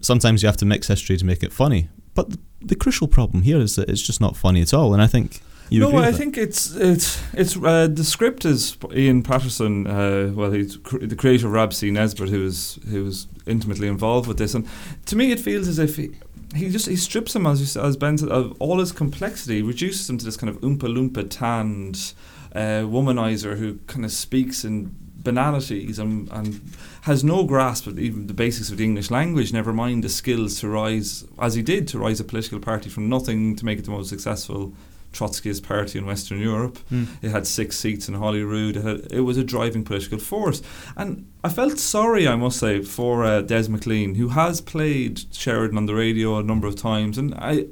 sometimes 0.00 0.42
you 0.42 0.46
have 0.46 0.56
to 0.58 0.66
mix 0.66 0.88
history 0.88 1.16
to 1.16 1.24
make 1.24 1.42
it 1.42 1.52
funny. 1.52 1.88
But 2.14 2.30
the, 2.30 2.38
the 2.60 2.76
crucial 2.76 3.08
problem 3.08 3.42
here 3.42 3.58
is 3.58 3.74
that 3.76 3.88
it's 3.88 4.02
just 4.02 4.20
not 4.20 4.36
funny 4.36 4.62
at 4.62 4.72
all, 4.72 4.92
and 4.94 5.02
I 5.02 5.08
think 5.08 5.40
you 5.70 5.80
no, 5.80 5.96
I 5.96 6.12
think 6.12 6.36
it's 6.36 6.74
it's 6.76 7.20
it's 7.32 7.56
uh, 7.56 7.88
the 7.90 8.04
script 8.04 8.44
is 8.44 8.76
Ian 8.92 9.22
Pattison. 9.22 9.86
Uh, 9.86 10.32
well, 10.32 10.52
he's 10.52 10.76
cr- 10.76 10.98
the 10.98 11.16
creator 11.16 11.46
of 11.46 11.52
Rab 11.52 11.72
C. 11.72 11.90
Nesbitt, 11.90 12.28
who 12.28 12.44
was 12.44 12.78
who 12.90 13.04
was 13.04 13.26
intimately 13.46 13.88
involved 13.88 14.28
with 14.28 14.38
this, 14.38 14.54
and 14.54 14.68
to 15.06 15.16
me, 15.16 15.32
it 15.32 15.40
feels 15.40 15.68
as 15.68 15.78
if 15.78 15.96
he. 15.96 16.10
He 16.54 16.70
just 16.70 16.86
he 16.86 16.94
strips 16.94 17.34
him 17.34 17.48
as 17.48 17.58
you, 17.60 17.82
as 17.82 17.96
Ben 17.96 18.16
said 18.16 18.28
of 18.28 18.54
all 18.60 18.78
his 18.78 18.92
complexity, 18.92 19.60
reduces 19.60 20.08
him 20.08 20.18
to 20.18 20.24
this 20.24 20.36
kind 20.36 20.48
of 20.48 20.60
oompa 20.60 20.86
loompa 20.86 21.28
tanned 21.28 22.14
uh, 22.54 22.82
womanizer 22.82 23.56
who 23.56 23.78
kind 23.86 24.04
of 24.04 24.12
speaks 24.12 24.64
in 24.64 24.94
banalities 25.24 25.98
and, 25.98 26.30
and 26.30 26.60
has 27.02 27.24
no 27.24 27.44
grasp 27.44 27.86
of 27.86 27.98
even 27.98 28.26
the 28.26 28.34
basics 28.34 28.70
of 28.70 28.76
the 28.76 28.84
English 28.84 29.10
language, 29.10 29.52
never 29.52 29.72
mind 29.72 30.04
the 30.04 30.08
skills 30.08 30.60
to 30.60 30.68
rise, 30.68 31.24
as 31.40 31.54
he 31.54 31.62
did, 31.62 31.88
to 31.88 31.98
rise 31.98 32.20
a 32.20 32.24
political 32.24 32.60
party 32.60 32.90
from 32.90 33.08
nothing 33.08 33.56
to 33.56 33.64
make 33.64 33.78
it 33.78 33.84
the 33.84 33.90
most 33.90 34.08
successful 34.08 34.74
Trotskyist 35.14 35.62
party 35.62 35.98
in 35.98 36.06
Western 36.06 36.40
Europe. 36.40 36.78
Mm. 36.90 37.06
It 37.22 37.30
had 37.30 37.46
six 37.46 37.78
seats 37.78 38.08
in 38.08 38.14
Holyrood. 38.14 38.76
It, 38.76 38.84
had, 38.84 39.12
it 39.12 39.20
was 39.20 39.38
a 39.38 39.44
driving 39.44 39.84
political 39.84 40.18
force. 40.18 40.60
And 40.96 41.30
I 41.44 41.48
felt 41.48 41.78
sorry, 41.78 42.26
I 42.26 42.36
must 42.36 42.58
say, 42.58 42.82
for 42.82 43.24
uh, 43.24 43.42
Des 43.42 43.68
McLean, 43.68 44.14
who 44.14 44.28
has 44.28 44.60
played 44.60 45.22
Sheridan 45.32 45.76
on 45.76 45.86
the 45.86 45.94
radio 45.94 46.38
a 46.38 46.42
number 46.42 46.66
of 46.66 46.74
times 46.74 47.18
and 47.18 47.34
I, 47.34 47.66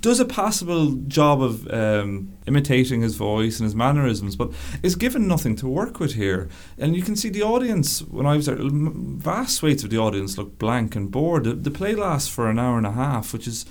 does 0.00 0.20
a 0.20 0.24
passable 0.24 0.92
job 0.92 1.42
of 1.42 1.70
um, 1.70 2.32
imitating 2.46 3.02
his 3.02 3.16
voice 3.16 3.60
and 3.60 3.64
his 3.64 3.74
mannerisms, 3.74 4.36
but 4.36 4.50
is 4.82 4.96
given 4.96 5.28
nothing 5.28 5.54
to 5.56 5.68
work 5.68 6.00
with 6.00 6.14
here. 6.14 6.48
And 6.78 6.96
you 6.96 7.02
can 7.02 7.14
see 7.14 7.28
the 7.28 7.42
audience, 7.42 8.00
when 8.02 8.26
I 8.26 8.36
was 8.36 8.46
there, 8.46 8.56
vast 8.58 9.56
swathes 9.56 9.84
of 9.84 9.90
the 9.90 9.98
audience 9.98 10.38
look 10.38 10.58
blank 10.58 10.96
and 10.96 11.10
bored. 11.10 11.44
The, 11.44 11.52
the 11.52 11.70
play 11.70 11.94
lasts 11.94 12.28
for 12.28 12.48
an 12.48 12.58
hour 12.58 12.78
and 12.78 12.86
a 12.86 12.92
half, 12.92 13.32
which 13.32 13.46
is 13.46 13.66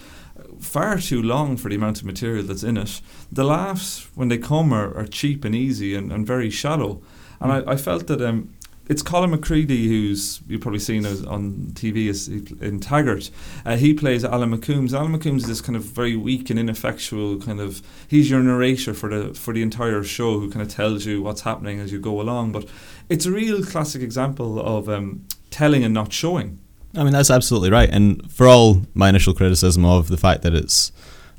far 0.59 0.99
too 0.99 1.21
long 1.21 1.57
for 1.57 1.69
the 1.69 1.75
amount 1.75 1.99
of 1.99 2.05
material 2.05 2.43
that's 2.43 2.63
in 2.63 2.77
it. 2.77 3.01
The 3.31 3.43
laughs, 3.43 4.07
when 4.15 4.27
they 4.27 4.37
come, 4.37 4.73
are, 4.73 4.95
are 4.95 5.07
cheap 5.07 5.45
and 5.45 5.55
easy 5.55 5.95
and, 5.95 6.11
and 6.11 6.25
very 6.25 6.49
shallow. 6.49 7.01
And 7.39 7.51
I, 7.51 7.73
I 7.73 7.75
felt 7.77 8.07
that 8.07 8.21
um, 8.21 8.53
it's 8.89 9.03
Colin 9.03 9.29
McCredie, 9.29 9.87
who's 9.87 10.41
you've 10.47 10.61
probably 10.61 10.79
seen 10.79 11.05
on 11.05 11.71
TV 11.73 12.09
as 12.09 12.27
in 12.27 12.79
Taggart. 12.79 13.29
Uh, 13.63 13.77
he 13.77 13.93
plays 13.93 14.25
Alan 14.25 14.49
McCombes. 14.49 14.93
Alan 14.93 15.17
McCombes 15.17 15.37
is 15.37 15.47
this 15.47 15.61
kind 15.61 15.75
of 15.75 15.83
very 15.83 16.15
weak 16.15 16.49
and 16.49 16.59
ineffectual 16.59 17.39
kind 17.39 17.59
of. 17.59 17.83
He's 18.07 18.31
your 18.31 18.41
narrator 18.41 18.95
for 18.95 19.09
the 19.09 19.33
for 19.35 19.53
the 19.53 19.61
entire 19.61 20.03
show, 20.03 20.39
who 20.39 20.49
kind 20.49 20.63
of 20.63 20.73
tells 20.73 21.05
you 21.05 21.21
what's 21.21 21.41
happening 21.41 21.79
as 21.79 21.91
you 21.91 21.99
go 21.99 22.19
along. 22.19 22.51
But 22.51 22.67
it's 23.09 23.27
a 23.27 23.31
real 23.31 23.63
classic 23.63 24.01
example 24.01 24.59
of 24.59 24.89
um, 24.89 25.25
telling 25.51 25.83
and 25.83 25.93
not 25.93 26.11
showing. 26.11 26.59
I 26.95 27.03
mean, 27.03 27.13
that's 27.13 27.29
absolutely 27.29 27.69
right. 27.69 27.89
And 27.89 28.31
for 28.31 28.47
all 28.47 28.81
my 28.93 29.09
initial 29.09 29.33
criticism 29.33 29.85
of 29.85 30.07
the 30.07 30.17
fact 30.17 30.41
that 30.41 30.53
it's 30.53 30.91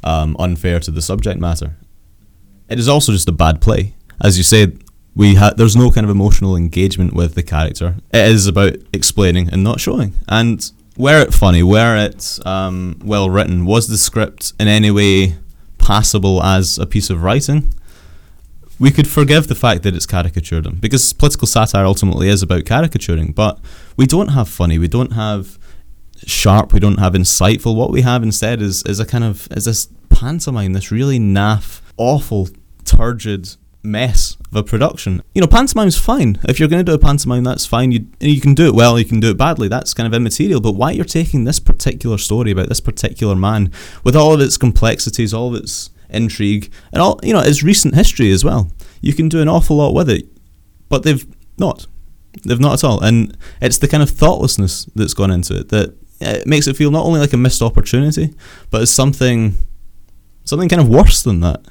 um, 0.05 0.37
unfair 0.39 0.81
to 0.81 0.91
the 0.91 1.03
subject 1.03 1.41
matter, 1.41 1.77
it 2.69 2.79
is 2.79 2.89
also 2.89 3.13
just 3.13 3.29
a 3.29 3.33
bad 3.33 3.61
play. 3.61 3.95
As 4.23 4.39
you 4.39 4.45
said, 4.45 4.83
we 5.15 5.35
ha- 5.35 5.53
there's 5.57 5.77
no 5.77 5.91
kind 5.91 6.05
of 6.05 6.11
emotional 6.11 6.57
engagement 6.57 7.15
with 7.15 7.35
the 7.35 7.43
character. 7.43 7.97
It 8.13 8.29
is 8.29 8.47
about 8.47 8.75
explaining 8.93 9.49
and 9.51 9.65
not 9.65 9.81
showing. 9.81 10.15
And 10.29 10.71
were 10.97 11.21
it 11.21 11.35
funny, 11.35 11.63
were 11.63 11.97
it 11.97 12.39
um, 12.47 12.99
well 13.05 13.29
written, 13.29 13.67
was 13.67 13.89
the 13.89 13.99
script 13.99 14.53
in 14.61 14.69
any 14.69 14.91
way 14.91 15.37
passable 15.79 16.43
as 16.43 16.79
a 16.79 16.87
piece 16.87 17.11
of 17.11 17.23
writing? 17.23 17.75
We 18.81 18.91
could 18.91 19.07
forgive 19.07 19.47
the 19.47 19.55
fact 19.55 19.83
that 19.83 19.95
it's 19.95 20.07
caricatured 20.07 20.67
him 20.67 20.79
because 20.81 21.13
political 21.13 21.47
satire 21.47 21.85
ultimately 21.85 22.29
is 22.29 22.43
about 22.43 22.65
caricaturing. 22.65 23.33
But 23.33 23.61
we 23.97 24.07
don't 24.07 24.29
have 24.29 24.49
funny, 24.49 24.79
we 24.79 24.89
don't 24.89 25.13
have 25.13 25.59
sharp, 26.27 26.73
we 26.73 26.81
don't 26.81 26.99
have 26.99 27.13
insightful. 27.13 27.77
What 27.77 27.91
we 27.91 28.03
have 28.03 28.23
instead 28.23 28.63
is 28.63 28.83
is 28.85 28.99
a 28.99 29.07
kind 29.07 29.23
of 29.23 29.47
is 29.53 29.67
this 29.67 29.89
pantomime, 30.09 30.73
this 30.73 30.91
really 30.91 31.19
naff, 31.19 31.83
awful, 31.99 32.49
turgid 32.85 33.57
mess 33.83 34.37
of 34.51 34.57
a 34.57 34.63
production. 34.63 35.23
You 35.35 35.41
know, 35.41 35.47
pantomime's 35.47 35.97
fine. 35.97 36.39
If 36.49 36.59
you're 36.59 36.69
going 36.69 36.85
to 36.85 36.91
do 36.91 36.95
a 36.95 36.99
pantomime, 36.99 37.45
that's 37.45 37.67
fine. 37.67 37.93
You 37.93 38.07
you 38.19 38.41
can 38.41 38.55
do 38.55 38.67
it 38.67 38.75
well, 38.75 38.99
you 38.99 39.05
can 39.05 39.21
do 39.21 39.31
it 39.31 39.37
badly. 39.37 39.69
That's 39.69 39.95
kind 39.95 40.07
of 40.07 40.15
immaterial. 40.15 40.61
But 40.61 40.73
why 40.73 40.93
you're 40.93 41.05
taking 41.05 41.45
this 41.45 41.61
particular 41.61 42.19
story 42.19 42.51
about 42.51 42.69
this 42.69 42.81
particular 42.81 43.35
man 43.35 43.73
with 44.05 44.17
all 44.17 44.33
of 44.35 44.41
its 44.41 44.57
complexities, 44.57 45.35
all 45.35 45.55
of 45.55 45.63
its 45.63 45.91
intrigue, 46.13 46.73
and 46.93 47.03
all 47.03 47.21
you 47.23 47.33
know, 47.33 47.41
its 47.41 47.63
recent 47.63 47.95
history 47.95 48.31
as 48.33 48.45
well. 48.45 48.71
You 49.01 49.15
can 49.15 49.29
do 49.29 49.41
an 49.41 49.49
awful 49.49 49.77
lot 49.77 49.95
with 49.95 50.11
it, 50.11 50.27
but 50.89 51.03
they've 51.03 51.27
not. 51.59 51.87
They've 52.45 52.61
not 52.61 52.75
at 52.75 52.85
all, 52.85 53.01
and 53.01 53.37
it's 53.61 53.79
the 53.79 53.89
kind 53.89 54.03
of 54.03 54.11
thoughtlessness 54.11 54.85
that's 54.95 55.15
gone 55.15 55.31
into 55.31 55.59
it 55.59 55.69
that 55.71 55.97
it 56.21 56.47
makes 56.47 56.67
it 56.67 56.77
feel 56.77 56.91
not 56.91 57.05
only 57.05 57.19
like 57.19 57.33
a 57.33 57.37
missed 57.37 57.63
opportunity, 57.63 58.35
but 58.71 58.83
as 58.83 58.91
something, 58.91 59.55
something 60.45 60.69
kind 60.69 60.83
of 60.83 60.89
worse 60.89 61.23
than 61.23 61.41
that. 61.41 61.65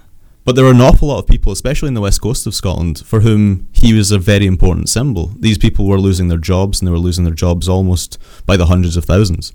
But 0.44 0.56
there 0.56 0.66
are 0.66 0.72
an 0.72 0.82
awful 0.82 1.10
lot 1.10 1.20
of 1.20 1.28
people, 1.28 1.52
especially 1.52 1.90
in 1.90 1.94
the 1.94 2.02
west 2.02 2.22
coast 2.22 2.48
of 2.48 2.56
Scotland, 2.56 3.06
for 3.06 3.20
whom 3.20 3.68
he 3.72 3.94
was 3.94 4.12
a 4.12 4.18
very 4.18 4.48
important 4.48 4.90
symbol. 4.90 5.32
These 5.40 5.60
people 5.60 5.86
were 5.86 6.00
losing 6.00 6.28
their 6.28 6.40
jobs, 6.40 6.80
and 6.80 6.88
they 6.88 6.92
were 6.92 6.98
losing 6.98 7.24
their 7.24 7.34
jobs 7.34 7.70
almost 7.70 8.18
by 8.46 8.58
the 8.58 8.66
hundreds 8.66 8.98
of 8.98 9.06
thousands. 9.06 9.54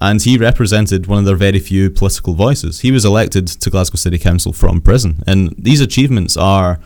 And 0.00 0.22
he 0.22 0.38
represented 0.38 1.06
one 1.06 1.18
of 1.18 1.24
their 1.26 1.36
very 1.36 1.58
few 1.58 1.90
political 1.90 2.34
voices. 2.34 2.80
He 2.80 2.90
was 2.90 3.04
elected 3.04 3.46
to 3.46 3.70
Glasgow 3.70 3.96
City 3.96 4.18
Council 4.18 4.52
from 4.52 4.80
prison, 4.80 5.22
and 5.26 5.54
these 5.58 5.80
achievements 5.80 6.36
are, 6.36 6.80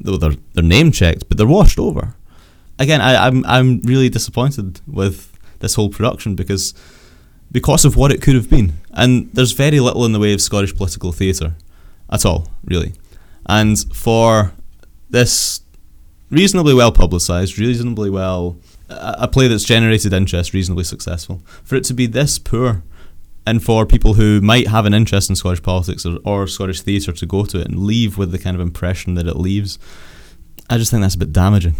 though 0.00 0.16
they're, 0.16 0.36
they're 0.54 0.64
name 0.64 0.90
checked, 0.90 1.28
but 1.28 1.36
they're 1.36 1.46
washed 1.46 1.78
over. 1.78 2.14
Again, 2.78 3.00
I, 3.00 3.26
I'm 3.26 3.44
I'm 3.46 3.80
really 3.82 4.08
disappointed 4.08 4.80
with 4.86 5.38
this 5.60 5.74
whole 5.74 5.90
production 5.90 6.34
because 6.34 6.74
because 7.52 7.84
of 7.84 7.96
what 7.96 8.12
it 8.12 8.20
could 8.22 8.34
have 8.34 8.50
been, 8.50 8.74
and 8.92 9.30
there's 9.32 9.52
very 9.52 9.80
little 9.80 10.04
in 10.04 10.12
the 10.12 10.18
way 10.18 10.32
of 10.32 10.40
Scottish 10.40 10.74
political 10.74 11.12
theatre 11.12 11.54
at 12.10 12.24
all, 12.24 12.48
really. 12.64 12.94
And 13.46 13.78
for 13.94 14.52
this 15.08 15.60
reasonably 16.30 16.74
well 16.74 16.92
publicised, 16.92 17.58
reasonably 17.58 18.10
well, 18.10 18.56
a 18.88 19.28
play 19.28 19.48
that's 19.48 19.64
generated 19.64 20.12
interest, 20.12 20.52
reasonably 20.52 20.84
successful, 20.84 21.42
for 21.64 21.76
it 21.76 21.84
to 21.84 21.94
be 21.94 22.06
this 22.06 22.38
poor, 22.38 22.82
and 23.46 23.62
for 23.62 23.86
people 23.86 24.14
who 24.14 24.40
might 24.40 24.68
have 24.68 24.86
an 24.86 24.94
interest 24.94 25.30
in 25.30 25.36
Scottish 25.36 25.62
politics 25.62 26.04
or, 26.04 26.18
or 26.24 26.46
Scottish 26.46 26.82
theatre 26.82 27.12
to 27.12 27.26
go 27.26 27.44
to 27.44 27.60
it 27.60 27.68
and 27.68 27.84
leave 27.84 28.18
with 28.18 28.32
the 28.32 28.38
kind 28.38 28.54
of 28.54 28.60
impression 28.60 29.14
that 29.14 29.26
it 29.26 29.36
leaves, 29.36 29.78
I 30.68 30.78
just 30.78 30.90
think 30.90 31.02
that's 31.02 31.14
a 31.14 31.18
bit 31.18 31.32
damaging. 31.32 31.76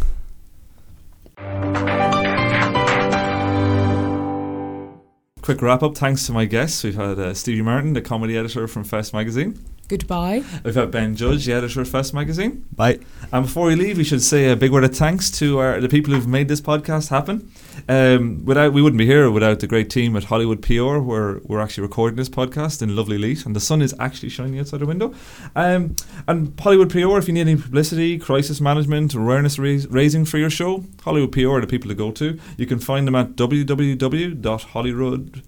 Quick 5.42 5.62
wrap 5.62 5.82
up. 5.84 5.96
Thanks 5.96 6.26
to 6.26 6.32
my 6.32 6.44
guests. 6.44 6.82
We've 6.82 6.96
had 6.96 7.18
uh, 7.20 7.34
Stevie 7.34 7.62
Martin, 7.62 7.92
the 7.92 8.00
comedy 8.00 8.36
editor 8.36 8.66
from 8.66 8.82
Fest 8.82 9.12
magazine. 9.12 9.56
Goodbye. 9.88 10.42
We've 10.64 10.74
had 10.74 10.90
Ben 10.90 11.14
Judge, 11.14 11.46
the 11.46 11.52
editor 11.52 11.80
of 11.80 11.88
Fest 11.88 12.12
magazine. 12.12 12.64
Bye. 12.74 12.98
And 13.32 13.46
before 13.46 13.66
we 13.66 13.76
leave, 13.76 13.98
we 13.98 14.04
should 14.04 14.22
say 14.22 14.50
a 14.50 14.56
big 14.56 14.72
word 14.72 14.82
of 14.82 14.96
thanks 14.96 15.30
to 15.38 15.58
our, 15.58 15.80
the 15.80 15.88
people 15.88 16.12
who've 16.12 16.26
made 16.26 16.48
this 16.48 16.60
podcast 16.60 17.10
happen. 17.10 17.52
Um, 17.88 18.44
without 18.44 18.72
we 18.72 18.82
wouldn't 18.82 18.98
be 18.98 19.06
here 19.06 19.30
without 19.30 19.60
the 19.60 19.68
great 19.68 19.88
team 19.88 20.16
at 20.16 20.24
Hollywood 20.24 20.60
PR, 20.60 20.98
where 20.98 21.40
we're 21.44 21.60
actually 21.60 21.82
recording 21.82 22.16
this 22.16 22.28
podcast 22.28 22.82
in 22.82 22.96
lovely 22.96 23.16
Leith, 23.16 23.46
and 23.46 23.54
the 23.54 23.60
sun 23.60 23.80
is 23.80 23.94
actually 24.00 24.30
shining 24.30 24.58
outside 24.58 24.80
the 24.80 24.86
window. 24.86 25.14
Um, 25.54 25.94
and 26.26 26.58
Hollywood 26.58 26.90
PR, 26.90 27.18
if 27.18 27.28
you 27.28 27.34
need 27.34 27.42
any 27.42 27.54
publicity, 27.56 28.18
crisis 28.18 28.60
management, 28.60 29.14
awareness 29.14 29.56
rais- 29.56 29.86
raising 29.86 30.24
for 30.24 30.38
your 30.38 30.50
show, 30.50 30.84
Hollywood 31.04 31.30
PR 31.30 31.48
are 31.48 31.60
the 31.60 31.66
people 31.68 31.88
to 31.88 31.94
go 31.94 32.10
to. 32.12 32.40
You 32.56 32.66
can 32.66 32.80
find 32.80 33.06
them 33.06 33.14
at 33.14 33.36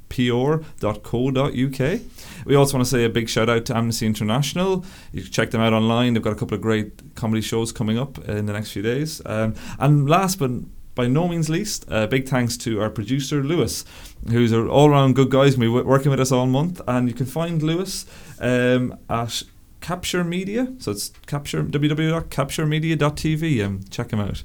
www.hollywoodpr.co.uk. 0.09 2.01
We 2.45 2.55
also 2.55 2.77
want 2.77 2.87
to 2.87 2.91
say 2.91 3.05
a 3.05 3.09
big 3.09 3.29
shout 3.29 3.49
out 3.49 3.65
to 3.67 3.77
Amnesty 3.77 4.07
International. 4.07 4.85
You 5.13 5.23
can 5.23 5.31
check 5.31 5.51
them 5.51 5.61
out 5.61 5.73
online. 5.73 6.15
They've 6.15 6.23
got 6.23 6.33
a 6.33 6.37
couple 6.37 6.55
of 6.55 6.61
great 6.61 7.15
comedy 7.15 7.43
shows 7.43 7.73
coming 7.73 7.99
up 7.99 8.19
in 8.29 8.47
the 8.47 8.53
next 8.53 8.73
few 8.73 8.83
days. 8.83 9.23
Um, 9.27 9.55
and 9.79 10.09
last 10.09 10.39
but 10.39 10.51
by 10.95 11.07
no 11.07 11.29
means 11.29 11.49
least, 11.49 11.85
a 11.89 11.95
uh, 11.95 12.07
big 12.09 12.29
thanks 12.29 12.57
to 12.57 12.81
our 12.81 12.91
producer 12.91 13.45
Lewis, 13.45 13.85
who's 14.31 14.51
an 14.51 14.69
all-round 14.69 15.15
good 15.15 15.31
guy. 15.31 15.45
He's 15.45 15.55
been 15.55 15.73
working 15.73 16.11
with 16.11 16.19
us 16.19 16.33
all 16.33 16.47
month, 16.47 16.81
and 16.89 17.09
you 17.09 17.15
can 17.15 17.27
find 17.27 17.63
Lewis 17.63 18.05
um, 18.41 18.99
at 19.09 19.45
Capture 19.81 20.25
Media. 20.25 20.75
So 20.79 20.91
it's 20.91 21.13
capture 21.27 21.63
www.capturemedia.tv 21.63 23.65
and 23.65 23.89
check 23.93 24.13
him 24.13 24.19
out. 24.19 24.43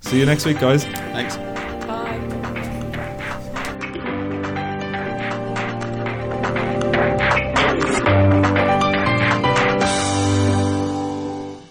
See 0.00 0.18
you 0.18 0.26
next 0.26 0.44
week, 0.44 0.60
guys. 0.60 0.84
Thanks. 0.84 1.55